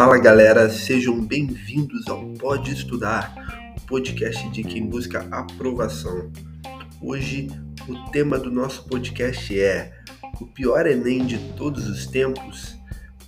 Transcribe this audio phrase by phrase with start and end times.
[0.00, 3.34] Fala galera, sejam bem-vindos ao Pode Estudar,
[3.76, 6.32] o podcast de quem busca aprovação.
[7.02, 7.50] Hoje
[7.86, 9.92] o tema do nosso podcast é
[10.40, 12.78] o pior Enem de todos os tempos,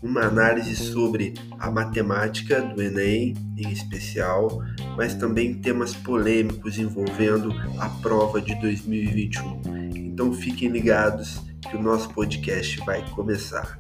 [0.03, 4.63] uma análise sobre a matemática do Enem em especial,
[4.97, 9.61] mas também temas polêmicos envolvendo a prova de 2021.
[9.95, 13.79] Então fiquem ligados que o nosso podcast vai começar.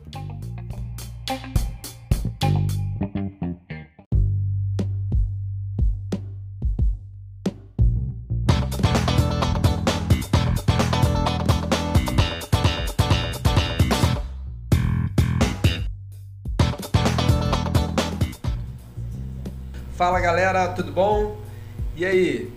[20.02, 21.36] Fala galera, tudo bom?
[21.94, 22.52] E aí,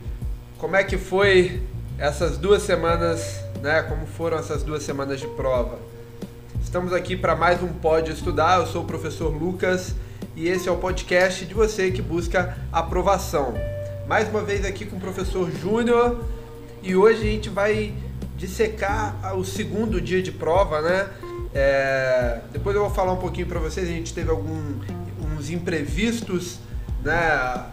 [0.57, 1.61] como é que foi
[1.95, 3.83] essas duas semanas, né?
[3.83, 5.77] Como foram essas duas semanas de prova?
[6.59, 8.61] Estamos aqui para mais um Pode Estudar.
[8.61, 9.93] Eu sou o professor Lucas
[10.35, 13.53] e esse é o podcast de você que busca aprovação.
[14.07, 16.25] Mais uma vez aqui com o professor Júnior
[16.81, 17.93] e hoje a gente vai
[18.35, 21.09] dissecar o segundo dia de prova, né?
[21.53, 22.41] É...
[22.51, 23.87] Depois eu vou falar um pouquinho para vocês.
[23.87, 26.64] A gente teve alguns imprevistos
[27.05, 27.63] né?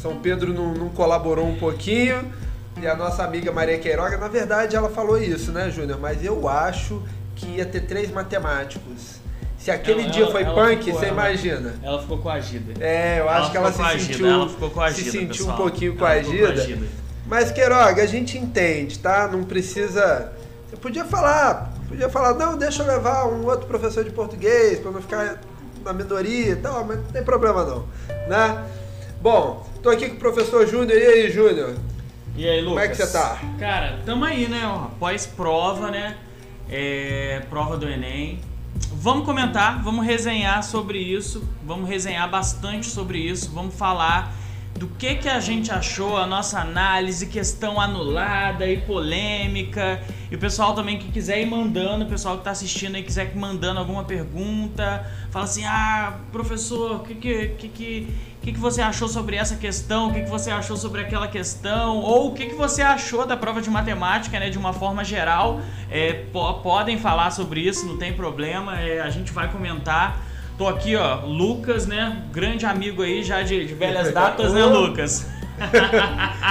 [0.00, 2.32] São Pedro não, não, colaborou um pouquinho
[2.80, 5.98] e a nossa amiga Maria Queiroga, na verdade, ela falou isso, né, Júnior?
[6.00, 7.02] Mas eu acho
[7.34, 9.20] que ia ter três matemáticos.
[9.58, 11.74] Se aquele ela, dia ela, foi ela punk, ficou, você imagina.
[11.82, 12.84] Ela ficou coagida.
[12.84, 15.54] É, eu acho que ela se sentiu, ela ficou coagida, se sentiu pessoal.
[15.54, 16.78] um pouquinho coagida.
[17.26, 19.28] Mas Queiroga, a gente entende, tá?
[19.28, 20.32] Não precisa.
[20.68, 24.90] Você podia falar, podia falar, não, deixa eu levar um outro professor de português para
[24.90, 25.38] não ficar
[25.84, 27.84] na minoria e tal, mas não tem problema não,
[28.28, 28.64] né?
[29.22, 30.98] Bom, tô aqui com o professor Júnior.
[30.98, 31.76] E aí, Júnior?
[32.36, 32.72] E aí, Lucas?
[32.72, 33.40] Como é que você tá?
[33.56, 34.64] Cara, tamo aí, né?
[34.64, 36.16] Após prova, né?
[36.68, 38.40] É, prova do Enem.
[38.92, 44.34] Vamos comentar, vamos resenhar sobre isso, vamos resenhar bastante sobre isso, vamos falar
[44.74, 50.02] do que que a gente achou, a nossa análise, questão anulada e polêmica.
[50.30, 53.30] E o pessoal também que quiser ir mandando, o pessoal que tá assistindo aí quiser
[53.32, 58.08] ir mandando alguma pergunta, fala assim: "Ah, professor, o que que, que que
[58.42, 60.08] que, que você achou sobre essa questão?
[60.08, 61.98] O que, que você achou sobre aquela questão?
[61.98, 64.50] Ou o que, que você achou da prova de matemática, né?
[64.50, 65.60] De uma forma geral.
[65.88, 66.24] É,
[66.62, 68.80] podem falar sobre isso, não tem problema.
[68.80, 70.20] É, a gente vai comentar.
[70.58, 72.24] Tô aqui, ó, Lucas, né?
[72.32, 75.24] Grande amigo aí já de, de velhas datas, né, Lucas?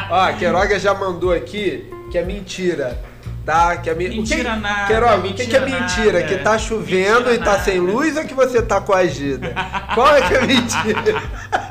[0.10, 3.12] ó, a Queiroga já mandou aqui que é mentira
[3.46, 3.78] tá?
[3.78, 4.10] Que é mi...
[4.10, 4.60] Mentira que...
[4.60, 4.88] nada.
[4.88, 6.20] Quero, o que, que é mentira?
[6.20, 6.24] Nada.
[6.24, 7.64] Que tá chovendo mentira e tá nada.
[7.64, 9.54] sem luz ou que você tá coagida?
[9.94, 11.24] Qual é que é mentira?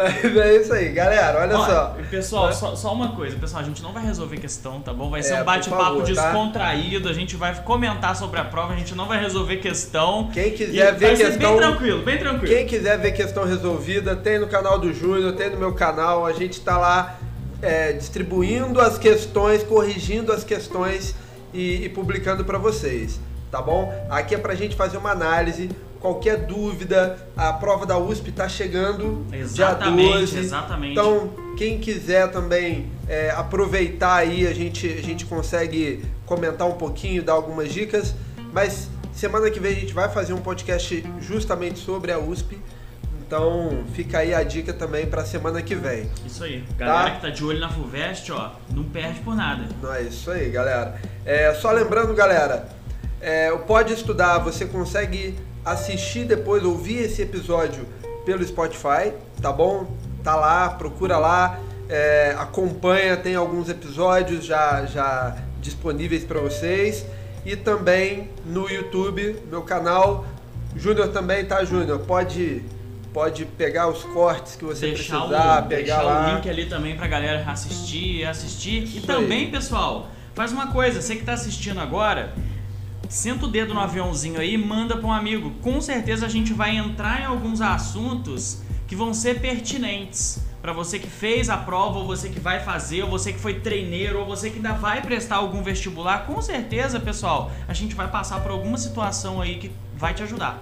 [0.00, 1.96] Mas é isso aí, galera, olha, olha só.
[2.10, 5.10] Pessoal, só, só, uma coisa, pessoal, a gente não vai resolver questão, tá bom?
[5.10, 6.04] Vai ser é, um bate-papo tá?
[6.04, 7.10] descontraído, tá?
[7.10, 10.30] a gente vai comentar sobre a prova, a gente não vai resolver questão.
[10.32, 11.50] Quem quiser ver questão.
[11.50, 12.54] bem tranquilo, bem tranquilo.
[12.54, 16.32] Quem quiser ver questão resolvida, tem no canal do Júnior, tem no meu canal, a
[16.32, 17.18] gente tá lá
[17.60, 21.14] é, distribuindo as questões, corrigindo as questões
[21.52, 23.92] e, e publicando para vocês, tá bom?
[24.08, 25.68] Aqui é para a gente fazer uma análise.
[26.00, 30.38] Qualquer dúvida, a prova da USP está chegando exatamente, dia 12.
[30.38, 30.92] Exatamente.
[30.92, 37.22] Então, quem quiser também é, aproveitar aí, a gente, a gente consegue comentar um pouquinho,
[37.22, 38.14] dar algumas dicas.
[38.50, 42.58] Mas semana que vem a gente vai fazer um podcast justamente sobre a USP.
[43.26, 46.10] Então fica aí a dica também para semana que vem.
[46.26, 46.64] Isso aí.
[46.78, 47.16] Galera tá?
[47.16, 49.68] que tá de olho na Fulvestre, ó, não perde por nada.
[49.82, 51.00] Não é isso aí, galera.
[51.24, 52.68] É, só lembrando, galera,
[53.20, 57.86] é, o Pode Estudar, você consegue assistir depois, ouvir esse episódio
[58.24, 59.86] pelo Spotify, tá bom?
[60.22, 67.04] Tá lá, procura lá, é, acompanha, tem alguns episódios já, já disponíveis para vocês.
[67.44, 70.26] E também no YouTube, meu canal.
[70.76, 72.00] Júnior também, tá, Júnior?
[72.00, 72.62] Pode
[73.12, 76.32] pode pegar os cortes que você deixar precisar, o, pegar deixar lá.
[76.32, 78.84] o link ali também pra galera assistir, assistir.
[78.84, 79.50] Isso e também, aí.
[79.50, 82.32] pessoal, faz uma coisa, você que tá assistindo agora,
[83.10, 85.50] senta o dedo no aviãozinho aí e manda para um amigo.
[85.60, 90.98] Com certeza a gente vai entrar em alguns assuntos que vão ser pertinentes para você
[90.98, 94.26] que fez a prova, ou você que vai fazer, ou você que foi treineiro, ou
[94.26, 96.26] você que ainda vai prestar algum vestibular.
[96.26, 100.60] Com certeza, pessoal, a gente vai passar por alguma situação aí que vai te ajudar.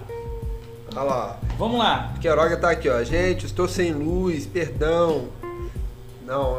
[0.95, 1.37] Olha lá.
[1.57, 2.13] Vamos lá.
[2.19, 3.03] Queiroga tá aqui, ó.
[3.03, 5.27] Gente, estou sem luz, perdão.
[6.25, 6.57] Não,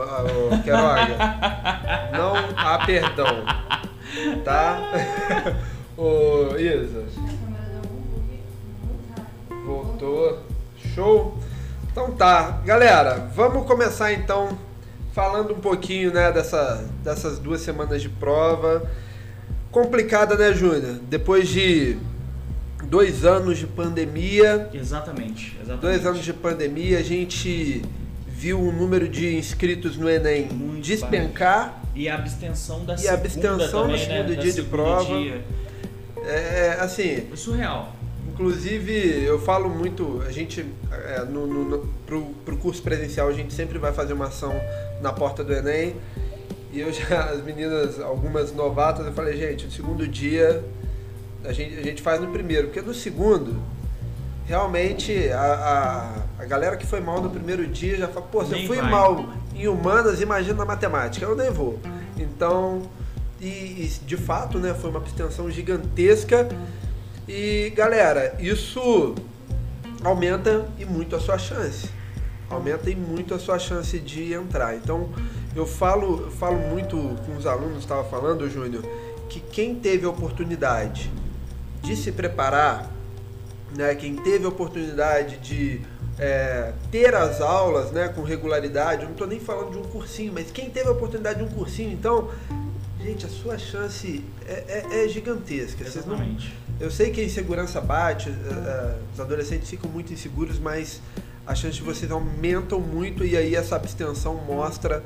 [0.62, 1.16] Queiroga.
[2.12, 3.44] não há perdão.
[4.44, 4.80] Tá?
[6.00, 7.04] Ô, Isa.
[9.66, 10.38] Voltou.
[10.94, 11.36] Show?
[11.92, 12.62] Então tá.
[12.64, 14.58] Galera, vamos começar então
[15.12, 18.90] falando um pouquinho, né, dessa, dessas duas semanas de prova.
[19.70, 21.00] Complicada, né, Júnior?
[21.02, 21.98] Depois de
[22.84, 24.70] dois anos de pandemia.
[24.72, 25.82] Exatamente, exatamente.
[25.82, 27.82] Dois anos de pandemia, a gente
[28.26, 31.78] viu o número de inscritos no Enem Muito despencar.
[31.94, 34.34] E a abstenção da E a segunda abstenção também, no segundo né?
[34.36, 35.04] Da dia de segunda prova.
[35.04, 35.44] dia.
[36.24, 37.94] É, assim, É surreal.
[38.32, 43.32] Inclusive, eu falo muito, a gente, é, no, no, no, pro, pro curso presencial, a
[43.32, 44.54] gente sempre vai fazer uma ação
[45.02, 45.96] na porta do Enem.
[46.72, 50.64] E eu já, as meninas, algumas novatas, eu falei, gente, o segundo dia
[51.44, 53.56] a gente, a gente faz no primeiro, porque no segundo,
[54.46, 58.52] realmente, a, a, a galera que foi mal no primeiro dia já fala, pô, se
[58.52, 58.90] eu fui vai.
[58.90, 59.24] mal
[59.54, 61.78] em humanas, imagina na matemática, eu nem vou.
[62.16, 62.82] Então,
[63.40, 66.48] e, e, de fato, né, foi uma abstenção gigantesca.
[67.26, 69.14] E galera, isso
[70.04, 71.88] aumenta e muito a sua chance.
[72.48, 74.76] Aumenta e muito a sua chance de entrar.
[74.76, 75.08] Então,
[75.54, 78.84] eu falo, eu falo muito com os alunos, estava falando, Júnior,
[79.28, 81.10] que quem teve a oportunidade
[81.82, 82.90] de se preparar,
[83.76, 85.80] né, quem teve a oportunidade de
[86.18, 90.32] é, ter as aulas né, com regularidade, eu não estou nem falando de um cursinho,
[90.34, 92.28] mas quem teve a oportunidade de um cursinho, então,
[93.02, 95.84] gente, a sua chance é, é- é gigantesca.
[95.84, 96.52] Vocês não, Exatamente.
[96.78, 101.00] eu sei que a insegurança bate, eh, os adolescentes ficam muito inseguros, mas
[101.46, 105.02] as chances de vocês aumentam muito e aí essa abstenção mostra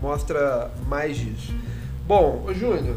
[0.00, 1.52] mostra mais disso.
[2.06, 2.96] Bom, Júnior,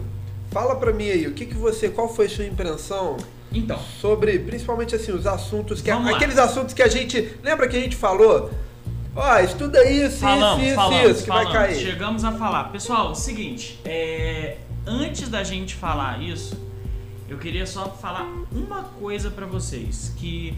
[0.51, 3.17] fala pra mim aí, o que que você, qual foi a sua impressão
[3.51, 6.17] Então, sobre, principalmente assim, os assuntos que Vamos lá.
[6.17, 8.49] aqueles assuntos que a gente, lembra que a gente falou?
[9.15, 11.53] Ó, estuda isso, falamos, isso, isso, falamos, isso, que falamos.
[11.53, 11.79] vai cair.
[11.79, 12.65] Chegamos a falar.
[12.65, 16.59] Pessoal, seguinte, é, antes da gente falar isso,
[17.29, 20.57] eu queria só falar uma coisa pra vocês, que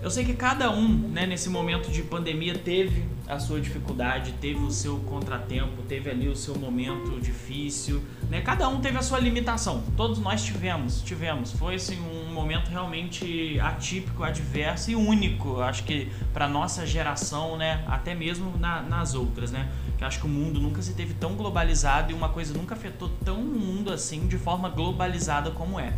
[0.00, 4.60] eu sei que cada um, né, nesse momento de pandemia teve a sua dificuldade, teve
[4.60, 8.00] o seu contratempo, teve ali o seu momento difícil,
[8.30, 8.40] né?
[8.40, 9.82] Cada um teve a sua limitação.
[9.96, 11.50] Todos nós tivemos, tivemos.
[11.50, 15.60] Foi assim um momento realmente atípico, adverso e único.
[15.60, 19.68] Acho que para nossa geração, né, até mesmo na- nas outras, né?
[19.96, 23.08] Que acho que o mundo nunca se teve tão globalizado e uma coisa nunca afetou
[23.24, 25.92] tão o mundo assim de forma globalizada como é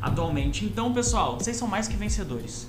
[0.00, 0.64] atualmente.
[0.64, 2.68] Então, pessoal, vocês são mais que vencedores.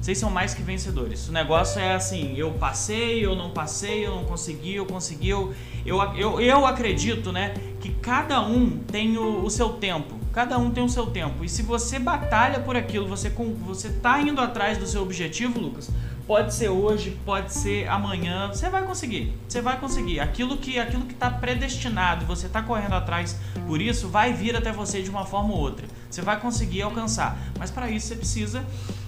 [0.00, 1.28] Vocês são mais que vencedores.
[1.28, 5.28] O negócio é assim, eu passei, eu não passei, eu não consegui, eu consegui.
[5.28, 5.54] Eu,
[5.86, 10.21] eu, eu, eu acredito, né, que cada um tem o, o seu tempo.
[10.32, 11.44] Cada um tem o seu tempo.
[11.44, 15.60] E se você batalha por aquilo, você, com- você tá indo atrás do seu objetivo,
[15.60, 15.90] Lucas,
[16.26, 19.34] pode ser hoje, pode ser amanhã, você vai conseguir.
[19.46, 20.20] Você vai conseguir.
[20.20, 23.36] Aquilo que aquilo que tá predestinado, você tá correndo atrás
[23.66, 25.86] por isso, vai vir até você de uma forma ou outra.
[26.10, 27.36] Você vai conseguir alcançar.
[27.58, 28.64] Mas para isso você precisa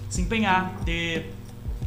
[0.09, 1.33] se empenhar, ter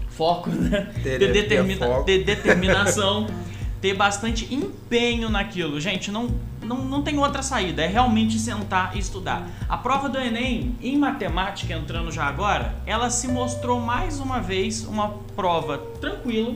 [0.09, 0.91] foco, né?
[1.03, 2.05] Ter- ter, ter determina- foco.
[2.05, 3.27] ter determinação,
[3.81, 5.81] ter bastante empenho naquilo.
[5.81, 6.29] Gente, não,
[6.63, 9.49] não, não tem outra saída, é realmente sentar e estudar.
[9.69, 14.85] A prova do Enem, em matemática, entrando já agora, ela se mostrou mais uma vez
[14.85, 16.55] uma prova tranquila.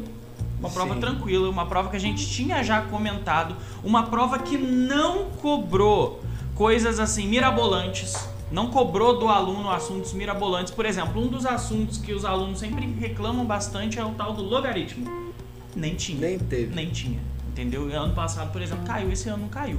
[0.59, 1.01] Uma prova Sim.
[1.01, 6.23] tranquila, uma prova que a gente tinha já comentado, uma prova que não cobrou
[6.55, 10.73] coisas assim mirabolantes, não cobrou do aluno assuntos mirabolantes.
[10.73, 14.43] Por exemplo, um dos assuntos que os alunos sempre reclamam bastante é o tal do
[14.43, 15.32] logaritmo.
[15.75, 16.21] Nem tinha.
[16.21, 16.75] Nem teve.
[16.75, 17.21] Nem tinha.
[17.51, 17.85] Entendeu?
[17.95, 19.79] Ano passado, por exemplo, caiu, esse ano não caiu.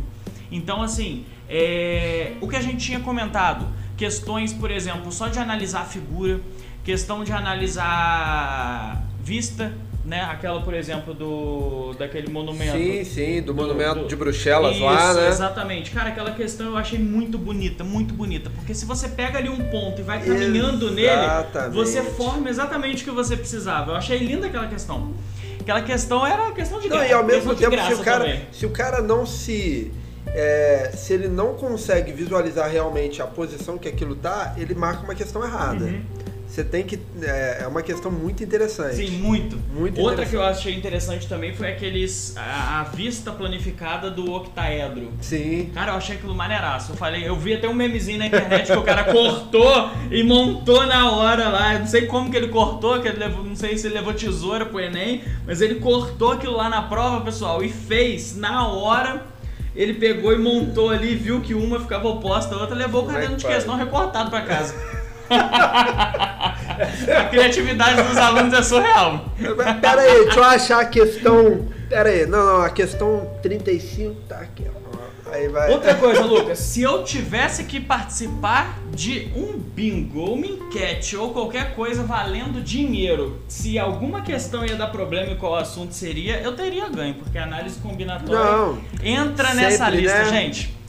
[0.51, 3.65] Então, assim, é, o que a gente tinha comentado,
[3.97, 6.39] questões, por exemplo, só de analisar a figura,
[6.83, 9.73] questão de analisar vista,
[10.05, 10.21] né?
[10.21, 12.73] Aquela, por exemplo, do daquele monumento.
[12.77, 15.27] Sim, sim, do, Do- monumento do- de Bruxelas Isso, lá, né?
[15.29, 15.91] exatamente.
[15.91, 18.49] Cara, aquela questão eu achei muito bonita, muito bonita.
[18.49, 21.73] Porque se você pega ali um ponto e vai caminhando nele, Exatamente.
[21.73, 23.91] você forma exatamente o que você precisava.
[23.91, 25.13] Eu achei linda aquela questão.
[25.63, 28.25] Aquela questão era questão de Não, gra- e ao mesmo tempo, se graça o, cara,
[28.25, 28.47] também.
[28.51, 29.91] se o cara não se.
[30.27, 35.15] é, se ele não consegue visualizar realmente a posição que aquilo tá, ele marca uma
[35.15, 35.85] questão errada.
[35.85, 36.01] Uhum.
[36.53, 36.99] Você tem que.
[37.19, 38.97] É, é uma questão muito interessante.
[38.97, 39.57] Sim, muito.
[39.73, 42.37] Muito Outra que eu achei interessante também foi aqueles.
[42.37, 45.11] A, a vista planificada do octaedro.
[45.19, 45.71] Sim.
[45.73, 46.91] Cara, eu achei aquilo maneiraço.
[46.91, 50.85] Eu falei, eu vi até um memezinho na internet que o cara cortou e montou
[50.85, 51.73] na hora lá.
[51.73, 54.13] Eu não sei como que ele cortou, que ele levou, não sei se ele levou
[54.13, 59.25] tesoura pro Enem, mas ele cortou aquilo lá na prova, pessoal, e fez na hora.
[59.75, 63.13] Ele pegou e montou ali, viu que uma ficava oposta à outra, levou o é
[63.13, 65.02] caderno de questão recortado pra casa.
[67.17, 69.25] a criatividade dos alunos é surreal.
[69.81, 71.67] Pera aí, deixa eu achar a questão.
[71.89, 74.83] Pera aí, não, não, a questão 35 tá aqui, ó.
[75.33, 75.71] Aí vai.
[75.71, 81.73] Outra coisa, Lucas, se eu tivesse que participar de um bingo, uma enquete ou qualquer
[81.73, 86.87] coisa valendo dinheiro, se alguma questão ia dar problema e qual assunto seria, eu teria
[86.87, 88.77] ganho, porque a análise combinatória Não.
[89.01, 90.25] entra Sempre, nessa lista, né?
[90.25, 90.82] gente.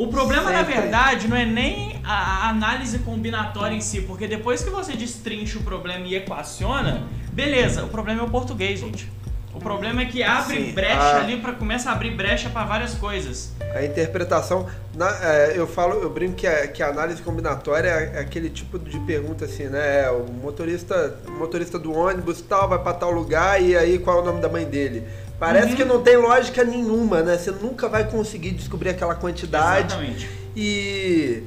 [0.00, 0.80] O problema, na Sempre.
[0.80, 5.62] verdade, não é nem a análise combinatória em si, porque depois que você destrincha o
[5.62, 7.02] problema e equaciona,
[7.34, 9.12] beleza, o problema é o português, gente.
[9.52, 12.64] O problema é que abre Sim, brecha a- ali para começa a abrir brecha para
[12.64, 13.52] várias coisas.
[13.74, 18.12] A interpretação, na- é, eu falo, eu brinco que a, que a análise combinatória é,
[18.16, 20.08] é aquele tipo de pergunta assim, né?
[20.10, 24.22] O motorista, o motorista do ônibus tal vai para tal lugar e aí qual é
[24.22, 25.06] o nome da mãe dele?
[25.40, 25.76] Parece Uhum.
[25.76, 27.36] que não tem lógica nenhuma, né?
[27.38, 29.86] Você nunca vai conseguir descobrir aquela quantidade.
[29.94, 30.30] Exatamente.
[30.54, 31.42] E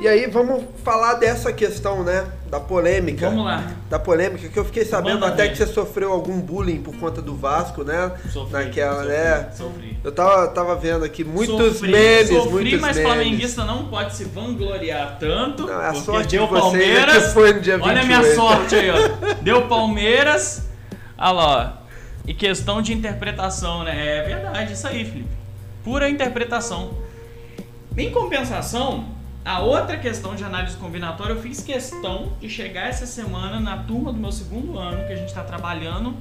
[0.00, 2.24] e aí vamos falar dessa questão, né?
[2.48, 3.28] Da polêmica.
[3.30, 3.64] Vamos lá.
[3.90, 5.50] Da polêmica que eu fiquei sabendo Manda até ver.
[5.50, 8.12] que você sofreu algum bullying por conta do Vasco, né?
[8.32, 9.48] Sofri, Naquela, sofri, né?
[9.56, 9.98] Sofri.
[10.04, 13.12] Eu tava, tava vendo aqui muitos sofri, memes, sofri, muitos mas memes.
[13.12, 15.66] flamenguista não pode se vangloriar tanto.
[15.66, 17.26] Não, a porque sorte deu é Palmeiras.
[17.26, 18.36] que foi no dia Olha a minha 28.
[18.36, 19.34] sorte aí, ó.
[19.42, 20.62] Deu Palmeiras.
[21.18, 21.77] Olha lá, ó.
[22.28, 24.18] E questão de interpretação, né?
[24.18, 25.30] É verdade, isso aí, Felipe.
[25.82, 26.90] Pura interpretação.
[27.96, 29.06] Em compensação,
[29.44, 34.12] a outra questão de análise combinatória, eu fiz questão de chegar essa semana na turma
[34.12, 36.14] do meu segundo ano, que a gente está trabalhando,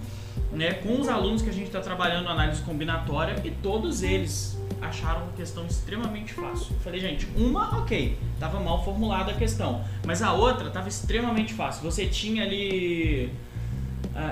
[0.54, 5.24] né, com os alunos que a gente está trabalhando análise combinatória, e todos eles acharam
[5.24, 6.68] a questão extremamente fácil.
[6.74, 11.54] Eu falei, gente, uma, ok, tava mal formulada a questão, mas a outra tava extremamente
[11.54, 11.84] fácil.
[11.84, 13.30] Você tinha ali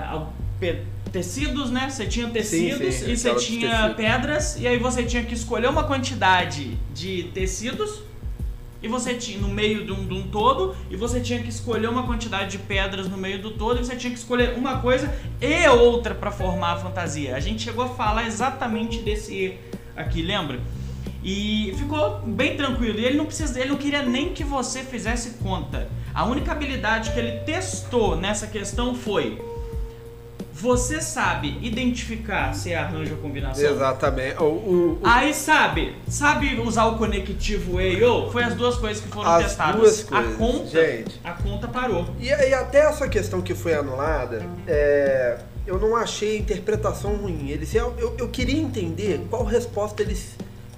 [0.08, 0.45] al- pe-
[1.12, 1.88] tecidos, né?
[1.88, 5.84] Você tinha tecidos sim, e você tinha pedras, e aí você tinha que escolher uma
[5.84, 8.02] quantidade de tecidos
[8.82, 11.88] e você tinha no meio de um, de um todo e você tinha que escolher
[11.88, 15.12] uma quantidade de pedras no meio do todo e você tinha que escolher uma coisa
[15.40, 17.34] e outra para formar a fantasia.
[17.34, 19.58] A gente chegou a falar exatamente desse
[19.96, 20.60] aqui, lembra?
[21.24, 23.00] E ficou bem tranquilo.
[23.00, 25.88] E ele não precisa, ele não queria nem que você fizesse conta.
[26.14, 29.42] A única habilidade que ele testou nessa questão foi
[30.58, 33.62] você sabe identificar se é arranjo ou combinação?
[33.62, 34.40] Exatamente.
[34.42, 38.30] O, o- o- Aí sabe, sabe usar o conectivo EIO?
[38.32, 39.76] Foi as duas coisas que foram As testadas.
[39.80, 41.20] duas coisas, a conta, gente.
[41.22, 42.06] a conta parou.
[42.18, 45.36] e, e até essa questão que foi anulada, é,
[45.66, 47.50] eu não achei a interpretação ruim.
[47.50, 50.36] Eles, eu, eu, queria entender qual resposta eles.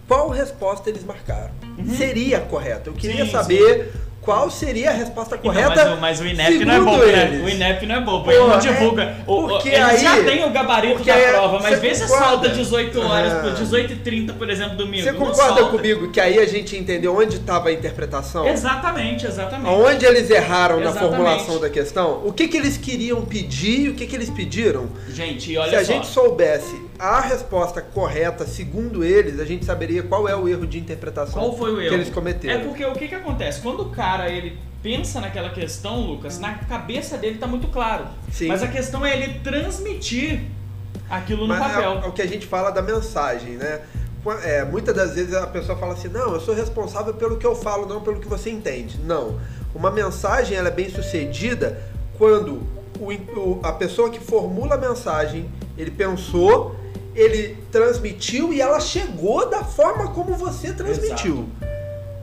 [0.09, 1.51] Qual resposta eles marcaram.
[1.97, 2.89] Seria correta.
[2.91, 3.27] Eu queria Uhum.
[3.27, 3.93] Sim, saber
[4.29, 5.75] qual seria a resposta Então, correta.
[5.87, 7.43] mas, o, mas o INEP não é bobo, né?
[7.43, 9.17] O INEP não é bobo, Pô, ele não é, divulga.
[9.27, 12.51] O- o- porque eles aí- já têm o gabarito da prova, mas vê se solta
[12.51, 13.41] 18 horas, Ah.
[13.41, 15.03] por 18 h 30 por exemplo, domingo.
[15.03, 18.47] Você concorda comigo que aí a gente entendeu onde estava a interpretação?
[18.47, 19.71] Exatamente, exatamente.
[19.71, 21.11] Onde eles erraram na Exatamente.
[21.17, 22.21] formulação da questão?
[22.27, 24.89] O que, que eles queriam pedir e o que, que eles pediram?
[25.09, 25.93] Gente, e olha Se a só.
[25.95, 30.79] gente soubesse a resposta correta, segundo eles, a gente saberia qual é o erro de
[30.79, 31.89] interpretação Qual foi o erro?
[31.91, 32.61] que eles cometeram.
[32.61, 33.61] É porque o que que acontece?
[33.61, 38.07] Quando o cara ele pensa naquela questão, Lucas, na cabeça dele tá muito claro.
[38.33, 38.49] Sim.
[38.49, 40.43] Mas a questão é ele transmitir
[41.09, 42.01] aquilo no Mas é, papel.
[42.05, 43.81] é o que a gente fala da mensagem, né?
[44.43, 47.55] É, muitas das vezes a pessoa fala assim, não, eu sou responsável pelo que eu
[47.55, 48.99] falo, não pelo que você entende.
[49.05, 49.39] Não.
[49.75, 51.81] Uma mensagem ela é bem sucedida
[52.19, 52.63] quando
[53.01, 56.75] o- a pessoa que formula a mensagem, ele pensou,
[57.15, 61.49] ele transmitiu e ela chegou da forma como você transmitiu.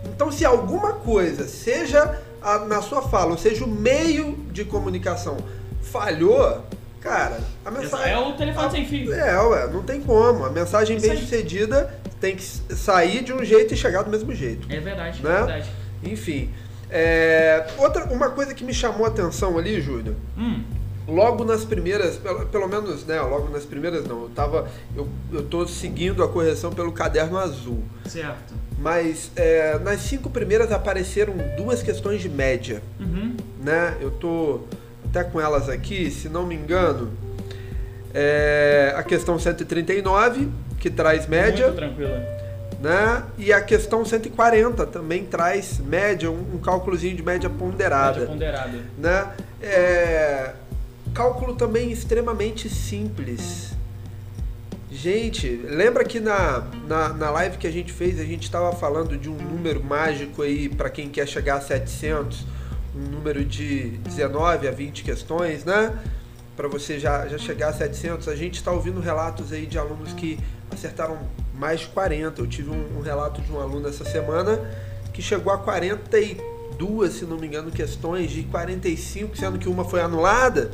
[0.06, 5.38] Então, se alguma coisa, seja a- na sua fala, ou seja o meio de comunicação,
[5.82, 6.64] falhou,
[7.02, 8.14] cara, a mensagem.
[8.14, 9.14] É o telefone sem fio.
[9.14, 10.46] É, ué, não tem como.
[10.46, 14.68] A mensagem bem sucedida tem que sair de um jeito e chegar do mesmo jeito.
[14.72, 15.38] É verdade, é Né?
[15.38, 15.70] verdade.
[16.04, 16.50] Enfim.
[16.90, 20.64] é, outra, uma coisa que me chamou a atenção ali, Júlio, Hum,
[21.08, 25.44] logo nas primeiras, pelo, pelo menos, né, logo nas primeiras não, eu tava, eu, eu
[25.44, 28.54] tô seguindo a correção pelo caderno azul, certo.
[28.80, 33.36] mas é, nas cinco primeiras apareceram duas questões de média, Uhum.
[33.64, 34.62] né, eu tô
[35.08, 37.12] até com elas aqui, se não me engano,
[38.14, 42.18] é, a questão 139, que traz média, Muito tranquila.
[42.82, 43.24] né?
[43.38, 48.80] E a questão 140 também traz média, um, um cálculozinho de média ponderada, Média ponderada.
[48.98, 49.28] né?
[49.62, 50.52] É,
[51.16, 53.72] cálculo também extremamente simples.
[54.92, 59.18] Gente, lembra que na, na, na live que a gente fez, a gente estava falando
[59.18, 62.46] de um número mágico aí para quem quer chegar a 700,
[62.94, 65.98] um número de 19 a 20 questões, né?
[66.56, 68.28] Para você já, já chegar a 700.
[68.28, 70.38] A gente está ouvindo relatos aí de alunos que
[70.70, 71.18] acertaram
[71.54, 72.42] mais de 40.
[72.42, 74.60] Eu tive um, um relato de um aluno essa semana
[75.14, 80.02] que chegou a 42, se não me engano, questões, de 45, sendo que uma foi
[80.02, 80.72] anulada.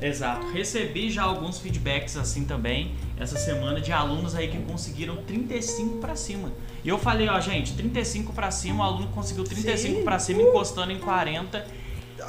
[0.00, 0.46] Exato.
[0.52, 6.14] Recebi já alguns feedbacks assim também essa semana de alunos aí que conseguiram 35 pra
[6.14, 6.52] cima.
[6.84, 10.04] E eu falei, ó, gente, 35 pra cima, o aluno conseguiu 35 Sim.
[10.04, 11.66] pra cima encostando em 40.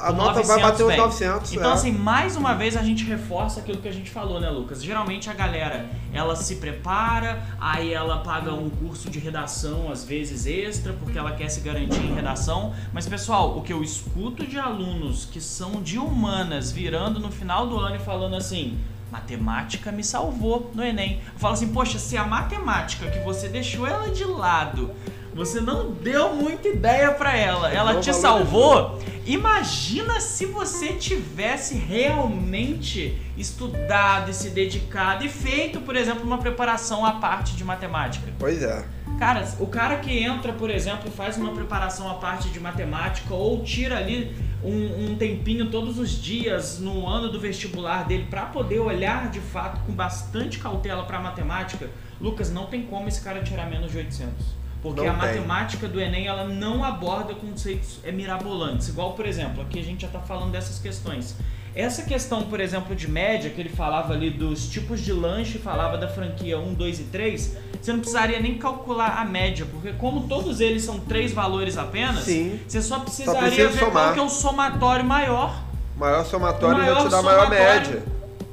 [0.02, 1.52] A nota vai bater os 900.
[1.52, 1.74] Então, é.
[1.74, 4.82] assim, mais uma vez a gente reforça aquilo que a gente falou, né, Lucas?
[4.82, 10.46] Geralmente a galera, ela se prepara, aí ela paga um curso de redação, às vezes
[10.46, 12.74] extra, porque ela quer se garantir em redação.
[12.92, 17.66] Mas, pessoal, o que eu escuto de alunos que são de humanas virando no final
[17.66, 18.78] do ano e falando assim
[19.10, 21.20] matemática me salvou no Enem.
[21.32, 24.92] Eu falo assim, poxa, se a matemática que você deixou ela de lado
[25.34, 27.72] você não deu muita ideia para ela.
[27.72, 28.98] Ela te salvou.
[29.26, 37.04] Imagina se você tivesse realmente estudado e se dedicado e feito, por exemplo, uma preparação
[37.04, 38.26] à parte de matemática.
[38.38, 38.84] Pois é.
[39.18, 43.62] Cara, o cara que entra, por exemplo, faz uma preparação à parte de matemática ou
[43.62, 44.34] tira ali
[44.64, 49.40] um, um tempinho todos os dias no ano do vestibular dele para poder olhar de
[49.40, 53.98] fato com bastante cautela para matemática, Lucas, não tem como esse cara tirar menos de
[53.98, 54.59] 800.
[54.82, 55.28] Porque não a tem.
[55.28, 58.88] matemática do Enem ela não aborda conceitos é, mirabolantes.
[58.88, 61.36] Igual, por exemplo, aqui a gente já está falando dessas questões.
[61.74, 65.96] Essa questão, por exemplo, de média, que ele falava ali dos tipos de lanche, falava
[65.96, 70.26] da franquia 1, 2 e 3, você não precisaria nem calcular a média, porque como
[70.26, 72.58] todos eles são três valores apenas, Sim.
[72.66, 73.92] você só precisaria só ver somar.
[73.92, 75.62] qual que é o somatório maior.
[75.96, 78.02] Maior somatório maior vai te dar maior média.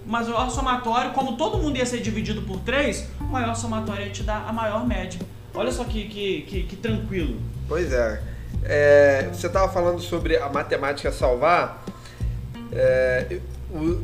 [0.05, 4.21] Maior somatório, como todo mundo ia ser dividido por 3, o maior somatório ia te
[4.21, 5.19] dar a maior média.
[5.57, 7.35] Olha só que, que, que, que tranquilo.
[7.67, 8.21] Pois é.
[8.63, 11.83] é você estava falando sobre a matemática salvar.
[12.71, 13.39] É,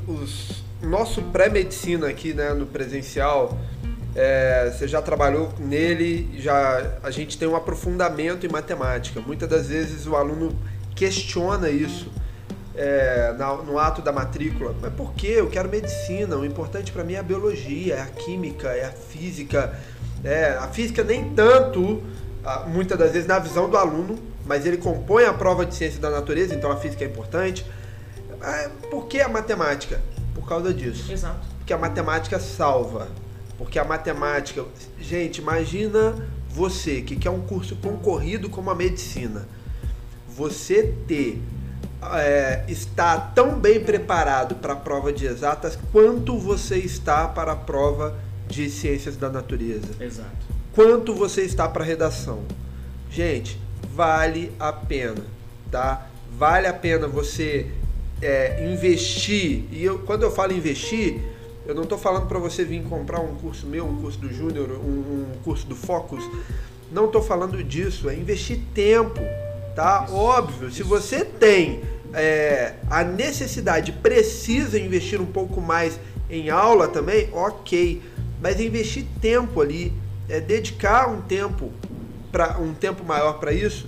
[0.07, 3.55] os, nosso pré-medicina aqui né, no presencial,
[4.15, 9.21] é, você já trabalhou nele, já a gente tem um aprofundamento em matemática.
[9.21, 10.57] Muitas das vezes o aluno
[10.95, 12.11] questiona isso
[12.75, 13.31] é,
[13.63, 14.75] no ato da matrícula.
[14.81, 15.27] Mas por que?
[15.27, 16.35] Eu quero medicina.
[16.35, 19.79] O importante para mim é a biologia, é a química, é a física
[20.23, 22.01] é, a física nem tanto,
[22.67, 26.09] muitas das vezes, na visão do aluno, mas ele compõe a prova de ciência da
[26.09, 27.65] natureza, então a física é importante.
[28.41, 30.01] É, por que a matemática?
[30.35, 31.11] Por causa disso.
[31.11, 31.47] Exato.
[31.57, 33.07] Porque a matemática salva.
[33.57, 34.65] Porque a matemática.
[34.99, 36.15] Gente, imagina
[36.49, 39.47] você que quer um curso concorrido como a medicina.
[40.27, 41.41] Você ter.
[42.15, 47.55] É, está tão bem preparado para a prova de exatas quanto você está para a
[47.55, 49.89] prova de ciências da natureza.
[49.99, 50.53] Exato.
[50.73, 52.41] Quanto você está para redação?
[53.09, 53.59] Gente,
[53.93, 55.23] vale a pena,
[55.69, 56.07] tá?
[56.35, 57.67] Vale a pena você
[58.21, 59.65] é, investir.
[59.71, 61.19] E eu, quando eu falo investir,
[61.65, 64.71] eu não estou falando para você vir comprar um curso meu, um curso do Júnior,
[64.71, 66.23] um, um, curso do Focus.
[66.91, 68.09] Não estou falando disso.
[68.09, 69.21] É investir tempo,
[69.75, 70.05] tá?
[70.05, 70.67] Isso, Óbvio.
[70.69, 70.77] Isso.
[70.77, 75.99] Se você tem é, a necessidade, precisa investir um pouco mais
[76.31, 78.01] em aula também, ok
[78.43, 79.93] mas investir tempo ali,
[80.27, 81.71] é, dedicar um tempo
[82.29, 83.87] para um tempo maior para isso,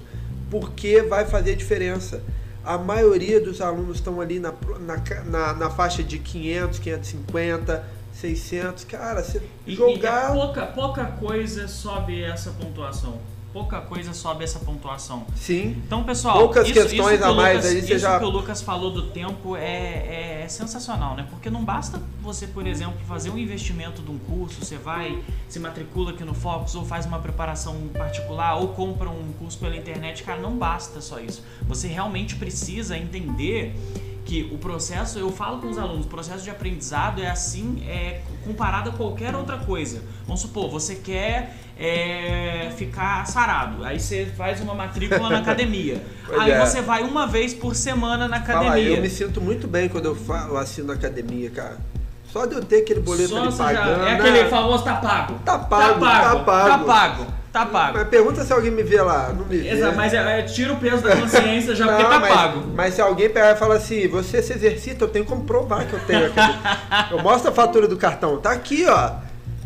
[0.49, 2.23] porque vai fazer diferença.
[2.63, 8.85] A maioria dos alunos estão ali na, na, na, na faixa de 500, 550, 600.
[8.85, 10.29] Cara, você e, jogar.
[10.29, 13.19] E é pouca, pouca coisa sobe essa pontuação
[13.55, 15.25] pouca coisa sobe essa pontuação.
[15.33, 15.81] Sim.
[15.87, 18.19] Então, pessoal, poucas isso, questões isso a mais Lucas, aí você isso já...
[18.19, 21.25] que o Lucas falou do tempo é, é, sensacional, né?
[21.29, 25.57] Porque não basta você, por exemplo, fazer um investimento de um curso, você vai, se
[25.57, 30.23] matricula aqui no Focus ou faz uma preparação particular ou compra um curso pela internet,
[30.23, 31.41] cara, não basta só isso.
[31.65, 33.73] Você realmente precisa entender
[34.25, 38.21] que o processo, eu falo com os alunos, o processo de aprendizado é assim, é
[38.43, 40.01] comparado a qualquer outra coisa.
[40.25, 46.01] Vamos supor, você quer é, ficar sarado, aí você faz uma matrícula na academia.
[46.39, 46.59] aí é.
[46.59, 48.69] você vai uma vez por semana na academia.
[48.69, 51.77] Fala, eu me sinto muito bem quando eu, falo, assino na academia, cara.
[52.35, 54.03] Só de eu ter aquele boleto Só ali pagando.
[54.03, 55.39] Já, é aquele famoso tá pago.
[55.45, 56.37] Tá pago, tá pago.
[56.37, 56.69] Tá pago.
[56.69, 57.27] Tá pago.
[57.55, 57.97] Tá pago.
[57.97, 59.29] Mas pergunta se alguém me vê lá.
[59.29, 59.69] Não me vê.
[59.69, 62.63] Exato, mas é, é, tira o peso da consciência já não, porque tá mas, pago.
[62.75, 65.93] Mas se alguém pegar e falar assim, você se exercita, eu tenho como provar que
[65.93, 66.33] eu tenho.
[67.11, 68.37] eu mostro a fatura do cartão.
[68.39, 69.11] Tá aqui, ó.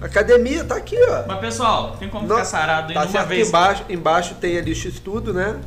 [0.04, 1.23] Academia tá aqui, ó.
[1.28, 3.47] Mas pessoal, tem como não, ficar sarado tá uma vez.
[3.47, 5.60] Embaixo, embaixo tem ali o X-Tudo, né?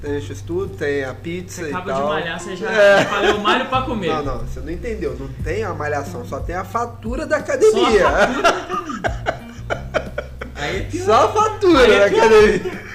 [0.00, 3.04] Tem o X-Tudo, tem a pizza você e acaba de malhar, você já é.
[3.06, 4.14] falei o malho pra comer.
[4.14, 5.16] Não, não, você não entendeu.
[5.18, 8.02] Não tem a malhação, só tem a fatura da academia.
[8.02, 9.36] Só a fatura.
[10.56, 12.86] Aí Só a fatura da academia.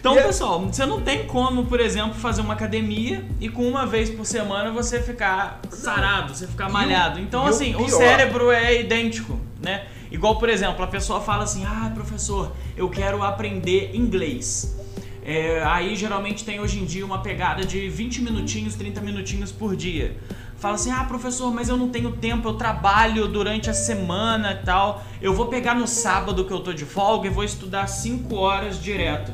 [0.00, 4.08] Então, pessoal, você não tem como, por exemplo, fazer uma academia e com uma vez
[4.08, 7.20] por semana você ficar sarado, você ficar malhado.
[7.20, 9.84] Então, assim, o, o cérebro é idêntico, né?
[10.10, 14.74] Igual, por exemplo, a pessoa fala assim: ah, professor, eu quero aprender inglês.
[15.22, 19.76] É, aí geralmente tem hoje em dia uma pegada de 20 minutinhos, 30 minutinhos por
[19.76, 20.16] dia
[20.60, 24.64] fala assim: ah, professor, mas eu não tenho tempo, eu trabalho durante a semana e
[24.64, 25.02] tal.
[25.20, 28.80] Eu vou pegar no sábado que eu tô de folga e vou estudar 5 horas
[28.80, 29.32] direto.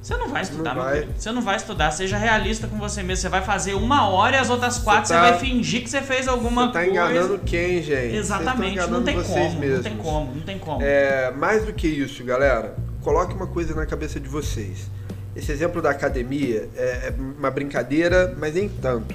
[0.00, 1.08] Você não vai estudar, Não meu vai.
[1.18, 1.90] Você não vai estudar.
[1.90, 3.22] Seja realista com você mesmo.
[3.22, 6.00] Você vai fazer uma hora e as outras quatro você, tá- vai fingir que você
[6.00, 6.92] fez alguma Você tá coisa.
[6.92, 8.14] enganando quem, gente?
[8.14, 8.76] Exatamente.
[8.88, 9.26] Não tem como.
[9.26, 9.82] vocês Não mesmos.
[9.82, 10.32] tem como.
[10.32, 10.80] Não tem como.
[10.80, 14.88] É, mais do que isso, galera, coloque uma coisa na cabeça de vocês.
[15.34, 19.12] Esse exemplo da academia é é uma brincadeira, mas nem tanto,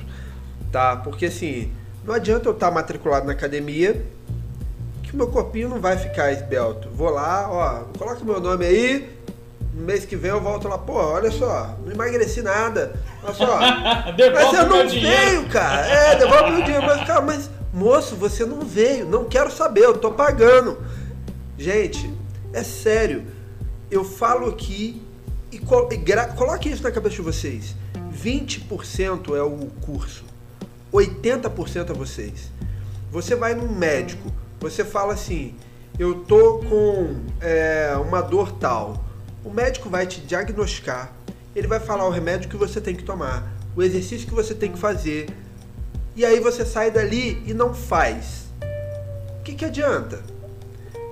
[0.71, 0.95] tá?
[0.97, 1.71] Porque assim,
[2.05, 4.03] não adianta eu estar matriculado na academia
[5.03, 6.89] que o meu corpinho não vai ficar esbelto.
[6.89, 9.09] Vou lá, ó, coloca meu nome aí,
[9.73, 12.93] no mês que vem eu volto lá, pô, olha só, não emagreci nada.
[13.23, 13.59] Olha só,
[14.33, 15.85] mas meu não veio, cara.
[15.87, 16.85] É, devolve meu dinheiro.
[16.85, 19.05] Mas, cara, mas, moço, você não veio.
[19.05, 20.77] Não quero saber, eu tô pagando.
[21.57, 22.11] Gente,
[22.53, 23.23] é sério.
[23.89, 25.01] Eu falo aqui
[25.51, 25.97] e, co- e
[26.35, 27.75] coloque isso na cabeça de vocês.
[28.13, 30.23] 20% é o curso.
[30.91, 32.51] 80% é vocês.
[33.11, 35.55] Você vai num médico, você fala assim,
[35.97, 39.03] eu tô com é, uma dor tal.
[39.43, 41.11] O médico vai te diagnosticar,
[41.55, 44.71] ele vai falar o remédio que você tem que tomar, o exercício que você tem
[44.71, 45.29] que fazer.
[46.15, 48.45] E aí você sai dali e não faz.
[49.39, 50.21] O que, que adianta?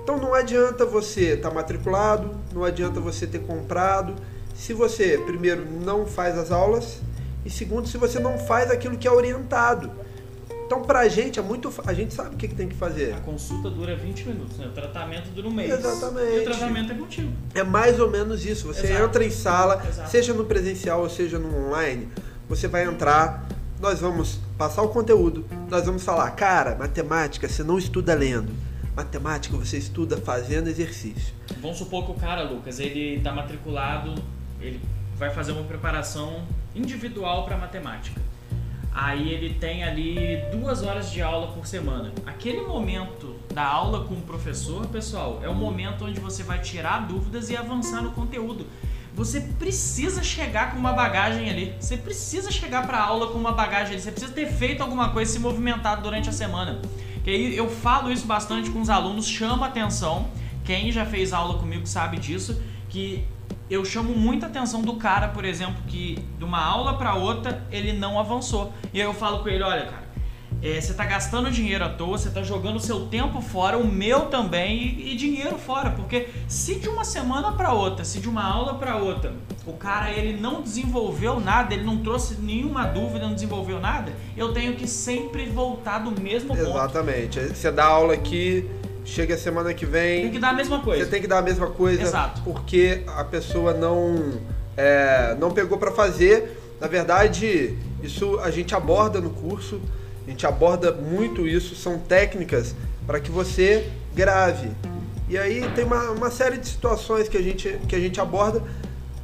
[0.02, 4.14] Então não adianta você estar matriculado, não adianta você ter comprado,
[4.54, 7.00] se você, primeiro, não faz as aulas
[7.44, 9.90] e segundo, se você não faz aquilo que é orientado.
[10.70, 11.72] Então pra gente é muito.
[11.84, 13.12] A gente sabe o que, que tem que fazer.
[13.12, 14.66] A consulta dura 20 minutos, né?
[14.66, 15.68] O tratamento dura um mês.
[15.68, 16.32] Exatamente.
[16.32, 17.32] E o tratamento é contigo.
[17.56, 18.68] É mais ou menos isso.
[18.68, 19.04] Você Exato.
[19.04, 20.08] entra em sala, Exato.
[20.08, 22.08] seja no presencial ou seja no online,
[22.48, 23.48] você vai entrar,
[23.80, 28.52] nós vamos passar o conteúdo, nós vamos falar, cara, matemática você não estuda lendo.
[28.94, 31.34] Matemática você estuda fazendo exercício.
[31.60, 34.14] Vamos supor que o cara, Lucas, ele tá matriculado,
[34.60, 34.80] ele
[35.16, 36.44] vai fazer uma preparação
[36.80, 38.20] individual para matemática.
[38.92, 42.12] Aí ele tem ali duas horas de aula por semana.
[42.26, 47.06] Aquele momento da aula com o professor, pessoal, é o momento onde você vai tirar
[47.06, 48.66] dúvidas e avançar no conteúdo.
[49.14, 51.74] Você precisa chegar com uma bagagem ali.
[51.78, 54.02] Você precisa chegar para aula com uma bagagem ali.
[54.02, 56.80] Você precisa ter feito alguma coisa, se movimentado durante a semana.
[57.22, 60.28] Que aí eu falo isso bastante com os alunos, chama atenção.
[60.64, 63.24] Quem já fez aula comigo sabe disso, que
[63.70, 67.92] eu chamo muita atenção do cara, por exemplo, que de uma aula para outra ele
[67.92, 68.72] não avançou.
[68.92, 70.10] E aí eu falo com ele, olha, cara,
[70.62, 74.26] é, você tá gastando dinheiro à toa, você tá jogando seu tempo fora, o meu
[74.26, 78.44] também e, e dinheiro fora, porque se de uma semana para outra, se de uma
[78.44, 79.32] aula para outra,
[79.64, 84.52] o cara ele não desenvolveu nada, ele não trouxe nenhuma dúvida, não desenvolveu nada, eu
[84.52, 86.60] tenho que sempre voltar do mesmo ponto.
[86.60, 87.40] Exatamente.
[87.40, 88.68] Você dá aula aqui,
[89.04, 90.22] chega a semana que vem.
[90.22, 91.04] Tem que dar a mesma coisa.
[91.04, 92.42] Você tem que dar a mesma coisa Exato.
[92.42, 94.40] porque a pessoa não
[94.76, 96.58] é, não pegou para fazer.
[96.80, 99.80] Na verdade, isso a gente aborda no curso,
[100.26, 102.74] a gente aborda muito isso, são técnicas
[103.06, 104.70] para que você grave.
[105.28, 108.62] E aí tem uma, uma série de situações que a gente, que a gente aborda,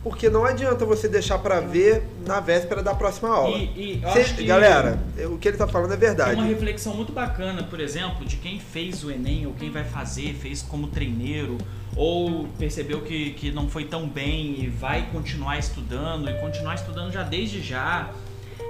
[0.09, 3.57] porque não adianta você deixar para ver na véspera da próxima aula.
[3.59, 6.37] E- e Cê- Galera, o que ele tá falando é Tem verdade.
[6.37, 10.33] uma reflexão muito bacana, por exemplo, de quem fez o Enem ou quem vai fazer,
[10.35, 11.59] fez como treineiro,
[11.97, 17.11] ou percebeu que, que não foi tão bem e vai continuar estudando, e continuar estudando
[17.13, 18.09] já desde já.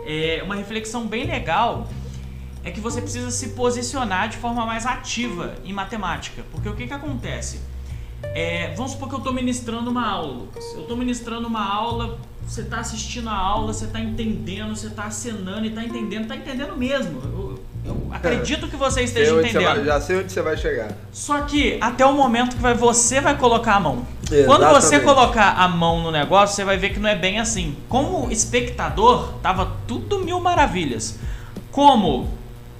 [0.06, 1.86] É uma reflexão bem legal
[2.64, 6.42] é que você precisa se posicionar de forma mais ativa em matemática.
[6.50, 7.60] Porque o que, que acontece?
[8.22, 10.64] É, vamos supor que eu estou ministrando uma aula, Lucas.
[10.74, 15.04] Eu estou ministrando uma aula, você está assistindo a aula, você está entendendo, você está
[15.04, 17.20] acenando e está entendendo, está entendendo mesmo.
[17.22, 19.84] Eu, eu acredito que você esteja entendendo.
[19.84, 20.92] já sei onde você vai chegar.
[21.12, 24.06] Só que até o momento que vai, você vai colocar a mão.
[24.44, 25.04] Quando você Exatamente.
[25.04, 27.76] colocar a mão no negócio, você vai ver que não é bem assim.
[27.88, 31.18] Como espectador, tava tudo mil maravilhas.
[31.70, 32.28] Como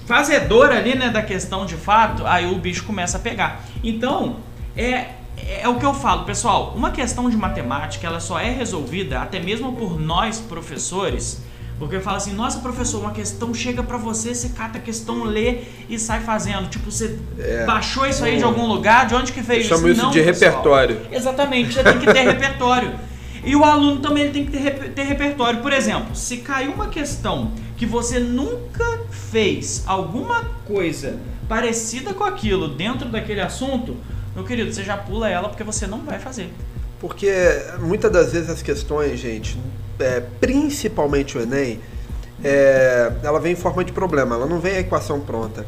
[0.07, 3.65] fazedor ali, né, da questão de fato, aí o bicho começa a pegar.
[3.83, 4.37] Então,
[4.77, 6.73] é, é o que eu falo, pessoal.
[6.77, 11.41] Uma questão de matemática, ela só é resolvida até mesmo por nós professores.
[11.79, 15.25] Porque eu falo assim, nossa professor, uma questão chega pra você, você cata a questão,
[15.25, 15.59] lê
[15.91, 16.71] e sai fazendo.
[16.71, 17.67] Tipo, você É.
[17.67, 20.23] baixou isso aí de algum lugar, de onde que veio Eu chamo isso Não, de
[20.23, 20.51] pessoal.
[20.53, 21.01] repertório.
[21.13, 22.95] Exatamente, você tem que ter repertório.
[23.45, 25.61] E o aluno também tem que ter, rep- ter repertório.
[25.61, 32.69] Por exemplo, se caiu uma questão que você nunca fez alguma coisa parecida com aquilo
[32.69, 33.97] dentro daquele assunto,
[34.37, 36.53] meu querido, você já pula ela porque você não vai fazer.
[37.01, 37.31] Porque
[37.81, 39.59] muitas das vezes as questões, gente,
[39.99, 41.81] é, principalmente o Enem,
[42.45, 45.67] é, ela vem em forma de problema, ela não vem a equação pronta.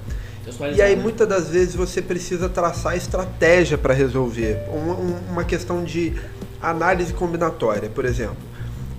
[0.76, 4.58] E aí muitas das vezes você precisa traçar estratégia para resolver.
[4.68, 6.14] Uma, um- uma questão de
[6.60, 8.36] análise combinatória, por exemplo.